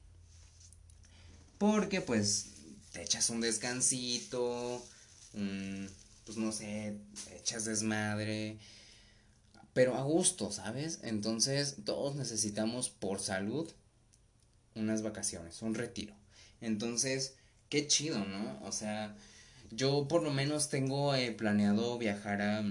[1.59, 2.47] Porque pues
[2.93, 4.81] te echas un descansito,
[6.25, 6.97] pues no sé,
[7.37, 8.59] echas desmadre,
[9.73, 11.01] pero a gusto, ¿sabes?
[11.03, 13.71] Entonces todos necesitamos por salud
[14.75, 16.15] unas vacaciones, un retiro.
[16.61, 17.37] Entonces,
[17.69, 18.61] qué chido, ¿no?
[18.65, 19.17] O sea,
[19.71, 22.65] yo por lo menos tengo eh, planeado viajar a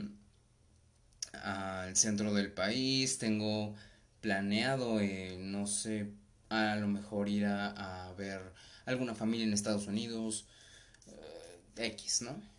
[1.43, 3.75] al centro del país, tengo
[4.21, 6.11] planeado, eh, no sé,
[6.49, 8.53] a lo mejor ir a, a ver
[8.85, 10.47] alguna familia en Estados Unidos,
[11.07, 12.52] eh, X, ¿no?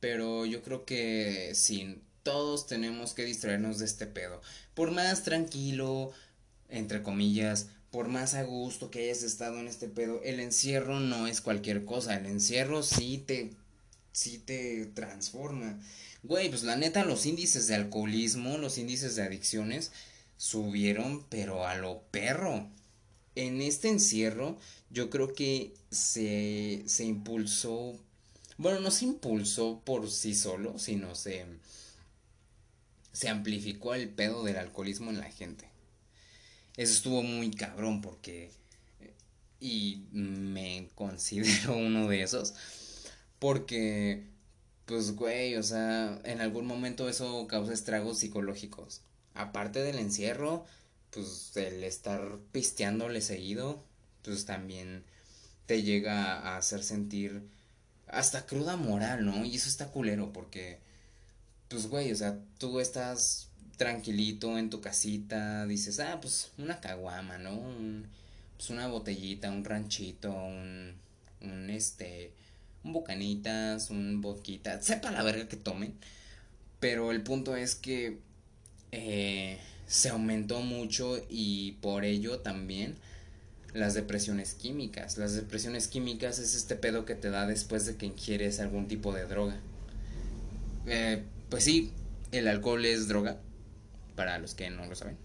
[0.00, 4.40] Pero yo creo que sí, todos tenemos que distraernos de este pedo.
[4.74, 6.12] Por más tranquilo,
[6.68, 11.26] entre comillas, por más a gusto que hayas estado en este pedo, el encierro no
[11.26, 12.16] es cualquier cosa.
[12.16, 13.50] El encierro sí te,
[14.12, 15.80] sí te transforma.
[16.22, 19.92] Güey, pues la neta, los índices de alcoholismo, los índices de adicciones
[20.36, 22.68] subieron, pero a lo perro.
[23.34, 24.58] En este encierro,
[24.90, 27.98] yo creo que se, se impulsó
[28.58, 31.46] bueno, no se impulsó por sí solo, sino se,
[33.12, 35.68] se amplificó el pedo del alcoholismo en la gente.
[36.76, 38.50] Eso estuvo muy cabrón porque...
[39.60, 42.54] Y me considero uno de esos.
[43.38, 44.24] Porque,
[44.86, 49.02] pues, güey, o sea, en algún momento eso causa estragos psicológicos.
[49.34, 50.64] Aparte del encierro,
[51.10, 53.84] pues el estar pisteándole seguido,
[54.22, 55.04] pues también
[55.66, 57.42] te llega a hacer sentir
[58.10, 59.44] hasta cruda moral, ¿no?
[59.44, 60.78] Y eso está culero porque,
[61.68, 67.38] pues, güey, o sea, tú estás tranquilito en tu casita, dices, ah, pues una caguama,
[67.38, 67.54] ¿no?
[67.54, 68.06] Un,
[68.56, 70.94] pues una botellita, un ranchito, un,
[71.42, 72.32] un este,
[72.84, 75.94] un bocanitas, un boquita, sepa la verga que tomen.
[76.80, 78.18] Pero el punto es que
[78.92, 82.96] eh, se aumentó mucho y por ello también
[83.78, 85.18] las depresiones químicas.
[85.18, 89.12] Las depresiones químicas es este pedo que te da después de que ingieres algún tipo
[89.12, 89.58] de droga.
[90.86, 91.92] Eh, pues sí,
[92.32, 93.38] el alcohol es droga,
[94.16, 95.16] para los que no lo saben.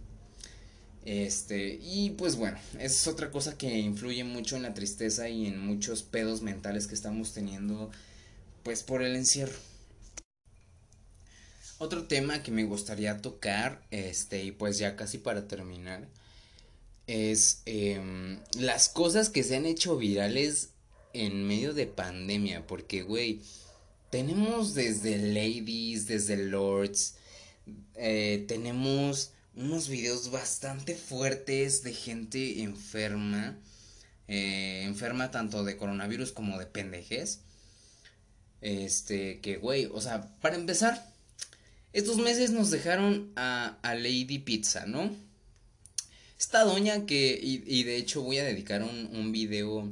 [1.05, 5.59] Este, y pues bueno, es otra cosa que influye mucho en la tristeza y en
[5.59, 7.91] muchos pedos mentales que estamos teniendo,
[8.63, 9.57] pues por el encierro.
[11.79, 16.07] Otro tema que me gustaría tocar, este, y pues ya casi para terminar,
[17.07, 20.69] es em, las cosas que se han hecho virales
[21.13, 22.65] en medio de pandemia.
[22.67, 23.41] Porque, güey,
[24.09, 27.15] tenemos desde ladies, desde lords,
[27.95, 33.57] eh, tenemos unos videos bastante fuertes de gente enferma.
[34.27, 37.41] Eh, enferma tanto de coronavirus como de pendejes.
[38.61, 41.11] Este, que güey, o sea, para empezar,
[41.91, 45.13] estos meses nos dejaron a, a Lady Pizza, ¿no?
[46.43, 49.87] Esta doña que, y, de hecho voy a dedicar un, un video,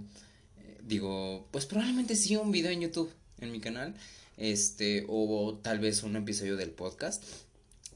[0.59, 3.95] eh, digo, pues probablemente sí un video en YouTube, en mi canal,
[4.35, 7.23] este, o tal vez un episodio del podcast,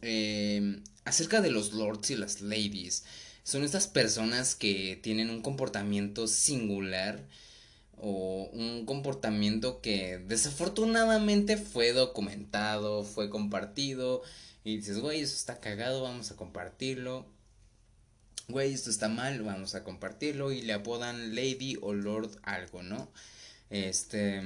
[0.02, 3.04] eh, acerca de los lords y las ladies.
[3.44, 7.22] Son estas personas que tienen un comportamiento singular
[7.98, 14.24] o un comportamiento que desafortunadamente fue documentado, fue compartido
[14.64, 17.35] y dices, güey, eso está cagado, vamos a compartirlo.
[18.48, 23.12] Güey, esto está mal, vamos a compartirlo y le apodan Lady o Lord algo, ¿no?
[23.70, 24.42] Este...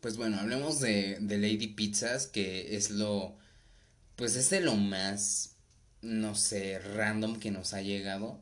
[0.00, 3.36] Pues bueno, hablemos de, Lady Pizzas, que es lo
[4.14, 5.54] pues es de lo más,
[6.02, 8.40] no sé, random que nos ha llegado.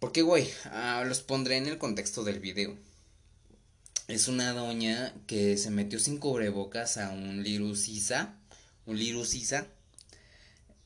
[0.00, 2.76] Porque, güey, ah, los pondré en el contexto del video.
[4.08, 8.34] Es una doña que se metió sin cubrebocas a un Lirusisa.
[8.84, 9.68] Un Lirusisa.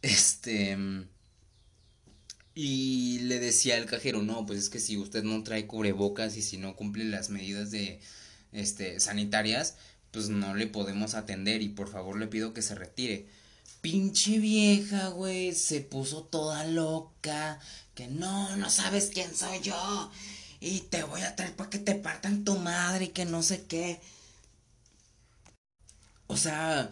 [0.03, 0.77] Este.
[2.57, 6.43] Y le decía al cajero, no, pues es que si usted no trae cubrebocas y
[6.43, 8.01] si no cumple las medidas de
[8.53, 9.77] este sanitarias,
[10.11, 13.27] pues no le podemos atender y por favor le pido que se retire
[13.87, 17.61] pinche vieja, güey, se puso toda loca.
[17.95, 20.11] Que no, no sabes quién soy yo.
[20.61, 23.65] Y te voy a traer para que te partan tu madre y que no sé
[23.67, 24.01] qué.
[26.27, 26.91] O sea,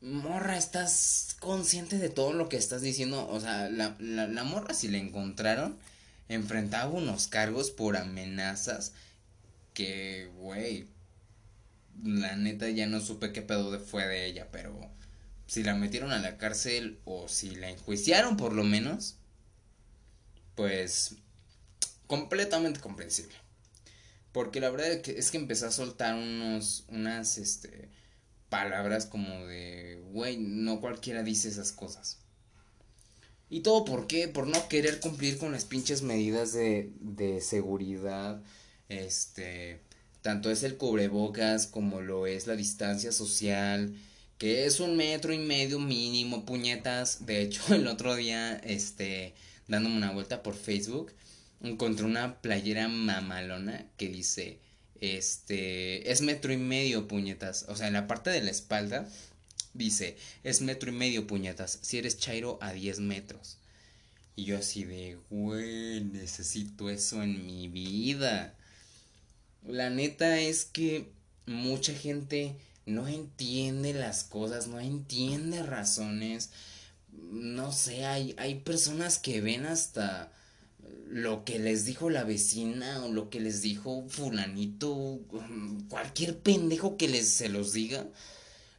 [0.00, 3.28] morra, ¿estás consciente de todo lo que estás diciendo?
[3.28, 5.76] O sea, la, la, morra si la encontraron,
[6.28, 8.92] enfrentaba unos cargos por amenazas
[9.74, 10.88] que, güey,
[12.04, 14.78] la neta ya no supe qué pedo fue de ella, pero
[15.46, 19.16] si la metieron a la cárcel o si la enjuiciaron por lo menos,
[20.54, 21.16] pues
[22.06, 23.34] completamente comprensible.
[24.32, 27.88] Porque la verdad es que empezó a soltar unos, unas, este,
[28.48, 32.18] palabras como de, güey, no cualquiera dice esas cosas.
[33.50, 34.28] ¿Y todo por qué?
[34.28, 38.42] Por no querer cumplir con las pinches medidas de, de seguridad,
[38.88, 39.80] este,
[40.22, 43.94] tanto es el cubrebocas como lo es la distancia social,
[44.38, 47.26] que es un metro y medio mínimo, puñetas.
[47.26, 49.34] De hecho, el otro día, este,
[49.66, 51.12] dándome una vuelta por Facebook,
[51.62, 54.58] encontré una playera mamalona que dice,
[55.00, 57.66] este, es metro y medio, puñetas.
[57.68, 59.08] O sea, en la parte de la espalda
[59.74, 61.78] dice, es metro y medio, puñetas.
[61.82, 63.58] Si eres chairo, a 10 metros.
[64.36, 68.54] Y yo así de, güey, necesito eso en mi vida.
[69.66, 71.10] La neta es que
[71.46, 76.50] mucha gente no entiende las cosas, no entiende razones.
[77.12, 80.32] No sé, hay, hay personas que ven hasta
[81.08, 85.20] lo que les dijo la vecina o lo que les dijo fulanito,
[85.88, 88.06] cualquier pendejo que les se los diga,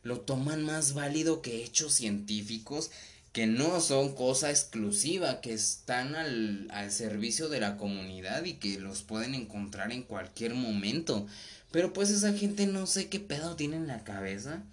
[0.04, 2.92] lo toman más válido que hechos científicos
[3.32, 8.80] que no son cosa exclusiva, que están al, al servicio de la comunidad y que
[8.80, 11.28] los pueden encontrar en cualquier momento.
[11.72, 14.64] Pero pues esa gente no sé qué pedo tiene en la cabeza.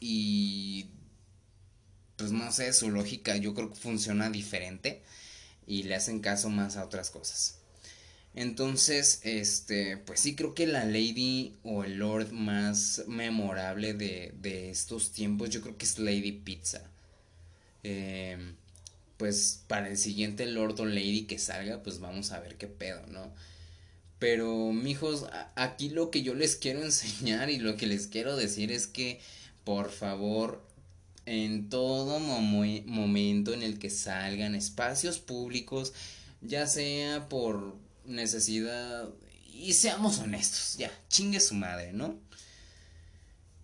[0.00, 0.86] Y
[2.16, 5.02] pues no sé, su lógica yo creo que funciona diferente
[5.68, 7.58] y le hacen caso más a otras cosas.
[8.34, 14.70] Entonces, este, pues sí creo que la Lady o el Lord más memorable de, de
[14.70, 16.82] estos tiempos, yo creo que es Lady Pizza.
[17.82, 18.54] Em,
[19.16, 23.04] pues para el siguiente Lord o Lady que salga, pues vamos a ver qué pedo,
[23.08, 23.32] ¿no?
[24.18, 28.72] Pero, mijos, aquí lo que yo les quiero enseñar y lo que les quiero decir
[28.72, 29.20] es que,
[29.64, 30.62] por favor,
[31.28, 35.92] en todo momento en el que salgan espacios públicos,
[36.40, 37.76] ya sea por
[38.06, 39.10] necesidad,
[39.52, 42.18] y seamos honestos, ya, chingue su madre, ¿no?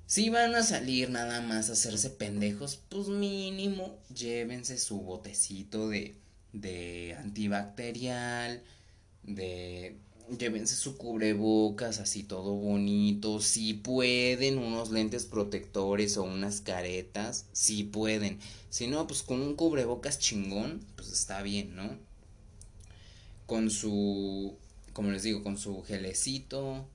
[0.07, 6.15] Si van a salir nada más a hacerse pendejos, pues mínimo llévense su botecito de,
[6.53, 8.63] de antibacterial,
[9.23, 9.97] de
[10.29, 17.85] llévense su cubrebocas así todo bonito, si pueden unos lentes protectores o unas caretas, si
[17.85, 18.39] pueden,
[18.71, 21.99] si no, pues con un cubrebocas chingón, pues está bien, ¿no?
[23.47, 24.57] Con su,
[24.93, 26.89] como les digo, con su gelecito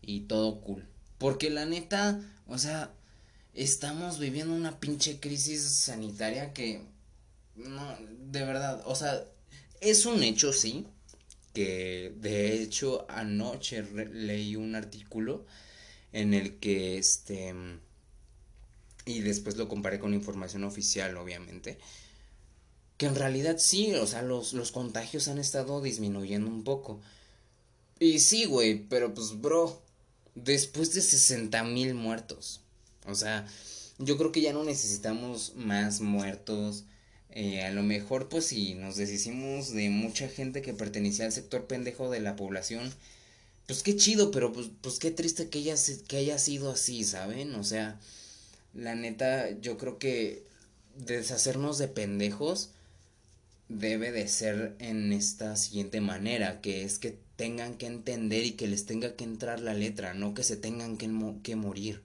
[0.00, 0.86] y todo cool.
[1.18, 2.92] Porque la neta, o sea,
[3.52, 6.82] estamos viviendo una pinche crisis sanitaria que,
[7.56, 7.96] no,
[8.30, 9.24] de verdad, o sea,
[9.80, 10.86] es un hecho, sí,
[11.54, 13.82] que de hecho anoche
[14.12, 15.46] leí un artículo
[16.12, 17.54] en el que este
[19.06, 21.78] y después lo comparé con información oficial, obviamente,
[22.96, 27.00] que en realidad sí, o sea, los, los contagios han estado disminuyendo un poco.
[27.98, 29.82] Y sí, güey, pero pues, bro,
[30.34, 32.60] después de 60 mil muertos,
[33.06, 33.46] o sea,
[33.98, 36.84] yo creo que ya no necesitamos más muertos.
[37.34, 41.66] Eh, a lo mejor, pues, si nos deshicimos de mucha gente que pertenecía al sector
[41.66, 42.92] pendejo de la población,
[43.66, 45.74] pues qué chido, pero pues, pues qué triste que, ella,
[46.08, 47.54] que haya sido así, ¿saben?
[47.56, 47.98] O sea,
[48.74, 50.44] la neta, yo creo que
[50.96, 52.70] deshacernos de pendejos
[53.68, 58.68] debe de ser en esta siguiente manera, que es que tengan que entender y que
[58.68, 61.10] les tenga que entrar la letra, no que se tengan que,
[61.42, 62.02] que morir.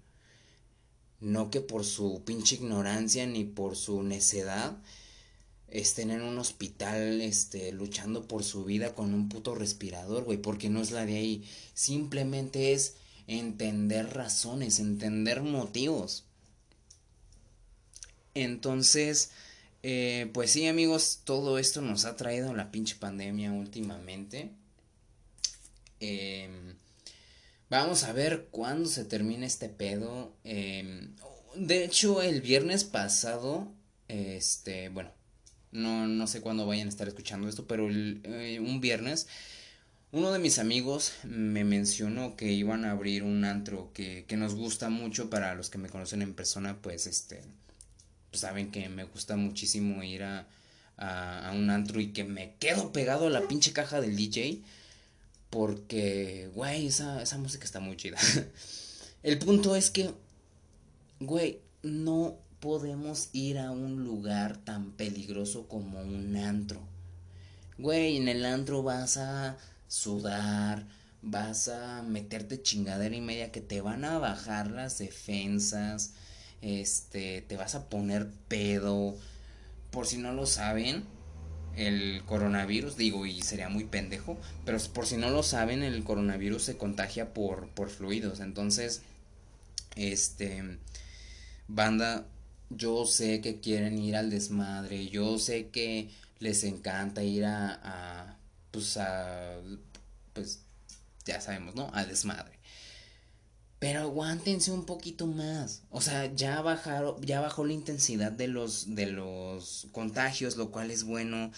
[1.21, 4.77] No que por su pinche ignorancia ni por su necedad
[5.71, 10.69] estén en un hospital este luchando por su vida con un puto respirador, güey, porque
[10.69, 11.43] no es la de ahí,
[11.73, 12.95] simplemente es
[13.27, 16.25] entender razones, entender motivos.
[18.33, 19.31] Entonces,
[19.83, 24.51] eh, pues sí, amigos, todo esto nos ha traído la pinche pandemia últimamente.
[25.99, 26.75] Em,
[27.69, 30.33] vamos a ver cuándo se termina este pedo.
[30.43, 31.15] Em,
[31.55, 33.71] de hecho, el viernes pasado,
[34.07, 35.11] este, bueno,
[35.71, 39.27] no, no sé cuándo vayan a estar escuchando esto, pero eh, un viernes
[40.11, 44.55] uno de mis amigos me mencionó que iban a abrir un antro que, que nos
[44.55, 47.43] gusta mucho para los que me conocen en persona, pues este
[48.31, 50.47] saben que me gusta muchísimo ir a,
[50.97, 54.61] a, un antro y que me quedo pegado a la pinche caja del DJ.
[55.49, 58.19] Porque, güey, esa, esa música está muy chida.
[59.23, 60.11] El punto es que,
[61.19, 66.81] güey, no podemos ir a un lugar tan peligroso como un antro.
[67.77, 69.57] Güey, en el antro vas a
[69.87, 70.85] sudar,
[71.21, 76.13] vas a meterte chingadera y media que te van a bajar las defensas
[76.61, 79.15] este, te vas a poner pedo.
[79.91, 81.03] Por si no lo saben,
[81.75, 86.63] el coronavirus, digo, y sería muy pendejo, pero por si no lo saben, el coronavirus
[86.63, 88.39] se contagia por, por fluidos.
[88.39, 89.01] Entonces,
[89.95, 90.77] este,
[91.67, 92.25] banda,
[92.69, 96.09] yo sé que quieren ir al desmadre, yo sé que
[96.39, 98.37] les encanta ir a, a
[98.71, 99.59] pues a,
[100.33, 100.61] pues,
[101.25, 101.89] ya sabemos, ¿no?
[101.93, 102.59] Al desmadre.
[103.79, 105.83] Pero aguántense un poquito más.
[105.89, 110.91] O sea, ya bajaron, ya bajó la intensidad de los, de los contagios, lo cual
[110.91, 111.51] es bueno.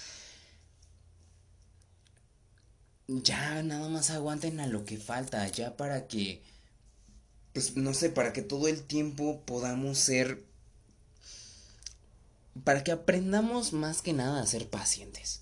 [3.07, 6.41] Ya nada más aguanten a lo que falta, ya para que,
[7.53, 10.43] pues no sé, para que todo el tiempo podamos ser,
[12.64, 15.41] para que aprendamos más que nada a ser pacientes.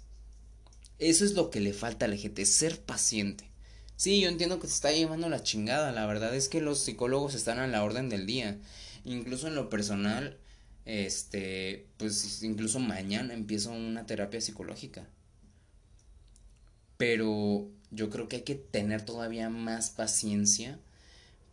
[1.00, 3.50] Eso es lo que le falta a la gente, ser paciente.
[3.96, 5.92] Sí, yo entiendo que se está llevando la chingada.
[5.92, 8.58] La verdad es que los psicólogos están a la orden del día.
[9.04, 10.38] Incluso en lo personal,
[10.86, 15.08] este, pues incluso mañana empiezo una terapia psicológica.
[16.98, 20.80] Pero yo creo que hay que tener todavía más paciencia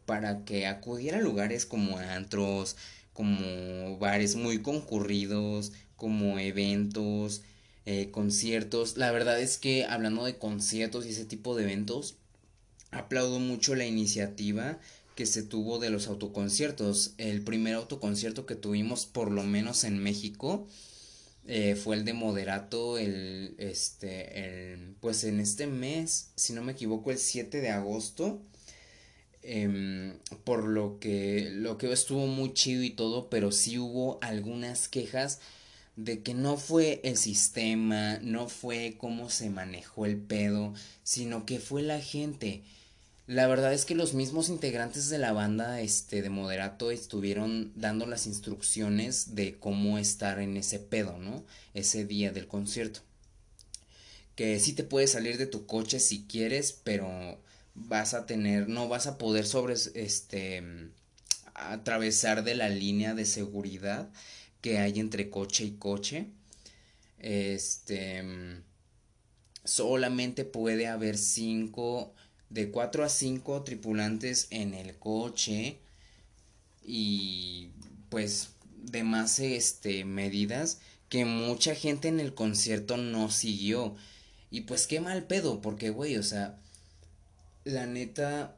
[0.06, 2.76] para que acudir a lugares como antros,
[3.16, 7.40] como bares muy concurridos, como eventos,
[7.86, 8.98] eh, conciertos.
[8.98, 12.16] La verdad es que hablando de conciertos y ese tipo de eventos,
[12.90, 14.78] aplaudo mucho la iniciativa
[15.14, 17.14] que se tuvo de los autoconciertos.
[17.16, 20.66] El primer autoconcierto que tuvimos, por lo menos en México,
[21.46, 26.72] eh, fue el de Moderato, el, este, el, pues en este mes, si no me
[26.72, 28.42] equivoco, el 7 de agosto.
[29.48, 34.88] Em, por lo que, lo que estuvo muy chido y todo, pero sí hubo algunas
[34.88, 35.38] quejas
[35.94, 40.74] de que no fue el sistema, no fue cómo se manejó el pedo,
[41.04, 42.62] sino que fue la gente.
[43.28, 48.06] La verdad es que los mismos integrantes de la banda este, de Moderato estuvieron dando
[48.06, 51.44] las instrucciones de cómo estar en ese pedo, ¿no?
[51.72, 53.00] Ese día del concierto.
[54.34, 57.38] Que sí te puedes salir de tu coche si quieres, pero
[57.76, 60.62] vas a tener, no vas a poder sobre, este,
[61.54, 64.10] atravesar de la línea de seguridad
[64.60, 66.28] que hay entre coche y coche.
[67.18, 68.24] Este,
[69.64, 72.14] solamente puede haber cinco
[72.50, 75.78] de 4 a 5 tripulantes en el coche
[76.84, 77.70] y
[78.08, 83.96] pues demás este medidas que mucha gente en el concierto no siguió
[84.50, 86.56] y pues qué mal pedo porque güey o sea
[87.66, 88.56] la neta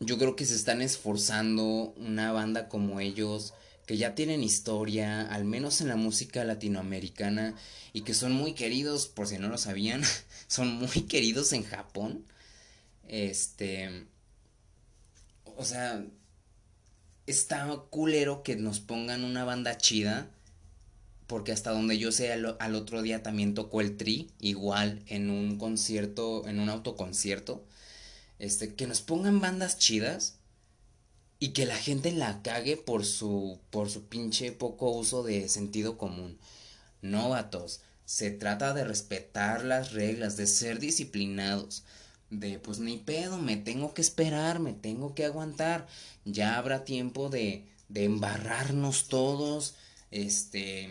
[0.00, 3.54] yo creo que se están esforzando una banda como ellos
[3.86, 7.54] que ya tienen historia, al menos en la música latinoamericana,
[7.92, 10.02] y que son muy queridos, por si no lo sabían,
[10.48, 12.24] son muy queridos en Japón.
[13.08, 14.06] Este.
[15.56, 16.04] O sea.
[17.26, 20.30] está culero que nos pongan una banda chida.
[21.30, 25.58] Porque hasta donde yo sé, al, otro día también tocó el Tri, igual en un
[25.58, 27.64] concierto, en un autoconcierto.
[28.40, 30.40] Este, que nos pongan bandas chidas
[31.38, 35.96] y que la gente la cague por su por su pinche poco uso de sentido
[35.96, 36.36] común.
[37.00, 41.84] No, vatos, se trata de respetar las reglas, de ser disciplinados,
[42.30, 45.86] de pues ni pedo, me tengo que esperar, me tengo que aguantar.
[46.24, 49.74] Ya habrá tiempo de de embarrarnos todos,
[50.10, 50.88] este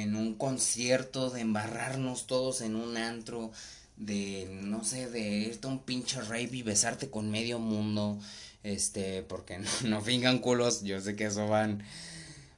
[0.00, 3.52] en un concierto, de embarrarnos todos en un antro,
[3.96, 8.18] de no sé, de irte a un pinche rave y besarte con medio mundo
[8.62, 11.82] este, porque no, no culos, yo sé que eso van.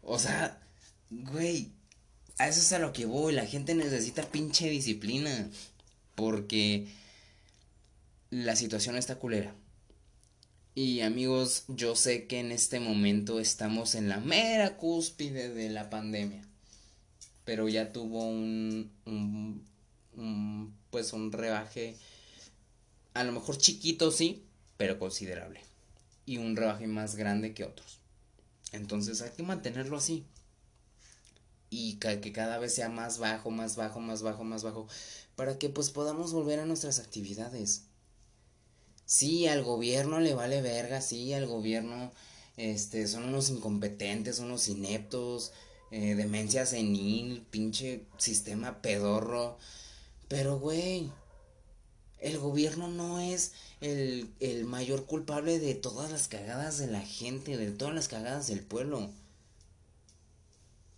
[0.02, 0.60] O sea,
[1.10, 1.72] güey,
[2.38, 3.32] a eso es a lo que voy.
[3.32, 5.50] La gente necesita pinche disciplina.
[6.14, 6.86] Porque
[8.30, 9.54] la situación está culera.
[10.76, 15.90] Y amigos, yo sé que en este momento estamos en la mera cúspide de la
[15.90, 16.42] pandemia.
[17.44, 18.90] Pero ya tuvo un,
[20.16, 21.96] un, pues un rebaje,
[23.12, 24.44] a lo mejor chiquito sí,
[24.76, 25.60] pero considerable
[26.26, 27.98] y un rebaje más grande que otros.
[28.72, 30.24] Entonces hay que mantenerlo así.
[31.70, 34.86] Y que cada vez sea más bajo, más bajo, más bajo, más bajo.
[35.34, 37.84] Para que pues podamos volver a nuestras actividades.
[39.06, 42.12] Sí, al gobierno le vale verga, sí, al gobierno
[42.56, 45.52] este, son unos incompetentes, unos ineptos,
[45.96, 49.56] eh, demencia senil, pinche sistema pedorro.
[50.26, 51.12] Pero, güey,
[52.18, 57.56] el gobierno no es el, el mayor culpable de todas las cagadas de la gente,
[57.56, 59.08] de todas las cagadas del pueblo.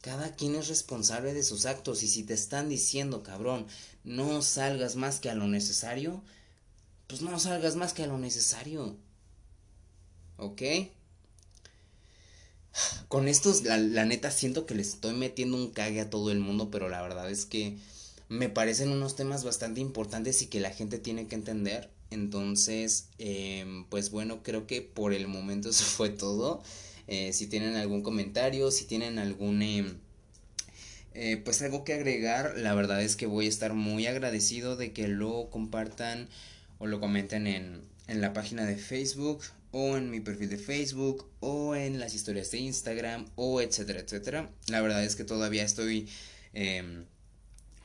[0.00, 3.66] Cada quien es responsable de sus actos y si te están diciendo, cabrón,
[4.02, 6.22] no salgas más que a lo necesario,
[7.06, 8.96] pues no salgas más que a lo necesario.
[10.38, 10.62] ¿Ok?
[13.08, 16.40] Con estos, la, la neta, siento que le estoy metiendo un cague a todo el
[16.40, 17.76] mundo, pero la verdad es que
[18.28, 21.90] me parecen unos temas bastante importantes y que la gente tiene que entender.
[22.10, 26.62] Entonces, em, pues bueno, creo que por el momento eso fue todo.
[27.08, 29.62] Eh, si tienen algún comentario, si tienen algún...
[29.62, 29.98] Em,
[31.14, 34.92] eh, pues algo que agregar, la verdad es que voy a estar muy agradecido de
[34.92, 36.28] que lo compartan
[36.78, 39.40] o lo comenten en, en la página de Facebook
[39.78, 44.50] o en mi perfil de Facebook o en las historias de Instagram o etcétera, etcétera.
[44.68, 46.08] La verdad es que todavía estoy
[46.54, 47.04] em,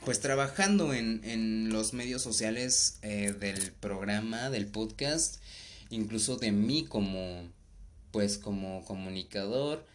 [0.06, 5.42] pues trabajando en, en los medios sociales eh, del programa, del podcast,
[5.90, 7.50] incluso de mí como,
[8.12, 9.86] pues como comunicador.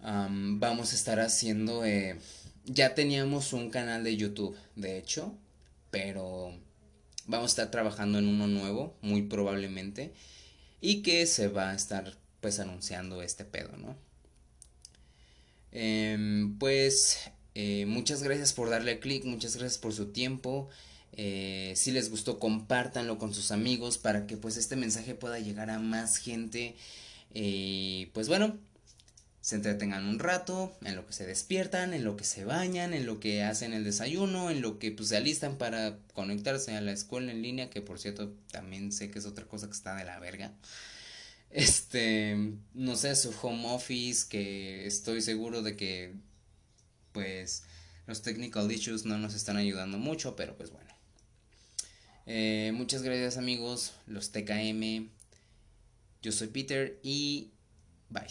[0.00, 2.20] vamos a estar haciendo, eh,
[2.66, 5.36] ya teníamos un canal de YouTube, de hecho,
[5.90, 6.54] pero
[7.26, 10.14] vamos a estar trabajando en uno nuevo, muy probablemente,
[10.84, 13.96] y que se va a estar pues anunciando este pedo, ¿no?
[15.72, 20.68] Em, pues eh, muchas gracias por darle clic, muchas gracias por su tiempo.
[21.14, 25.70] Eh, si les gustó, compártanlo con sus amigos para que pues este mensaje pueda llegar
[25.70, 26.76] a más gente.
[27.32, 28.58] Y pues bueno,
[29.44, 33.04] se entretengan un rato, en lo que se despiertan, en lo que se bañan, en
[33.04, 36.92] lo que hacen el desayuno, en lo que pues se alistan para conectarse a la
[36.92, 40.06] escuela en línea, que por cierto también sé que es otra cosa que está de
[40.06, 40.54] la verga.
[41.50, 46.14] Este, no sé, su home office, que estoy seguro de que
[47.12, 47.64] pues
[48.06, 50.88] los technical issues no nos están ayudando mucho, pero pues bueno.
[52.24, 55.10] Eh, muchas gracias amigos, los TKM.
[56.22, 57.50] Yo soy Peter y
[58.08, 58.24] bye.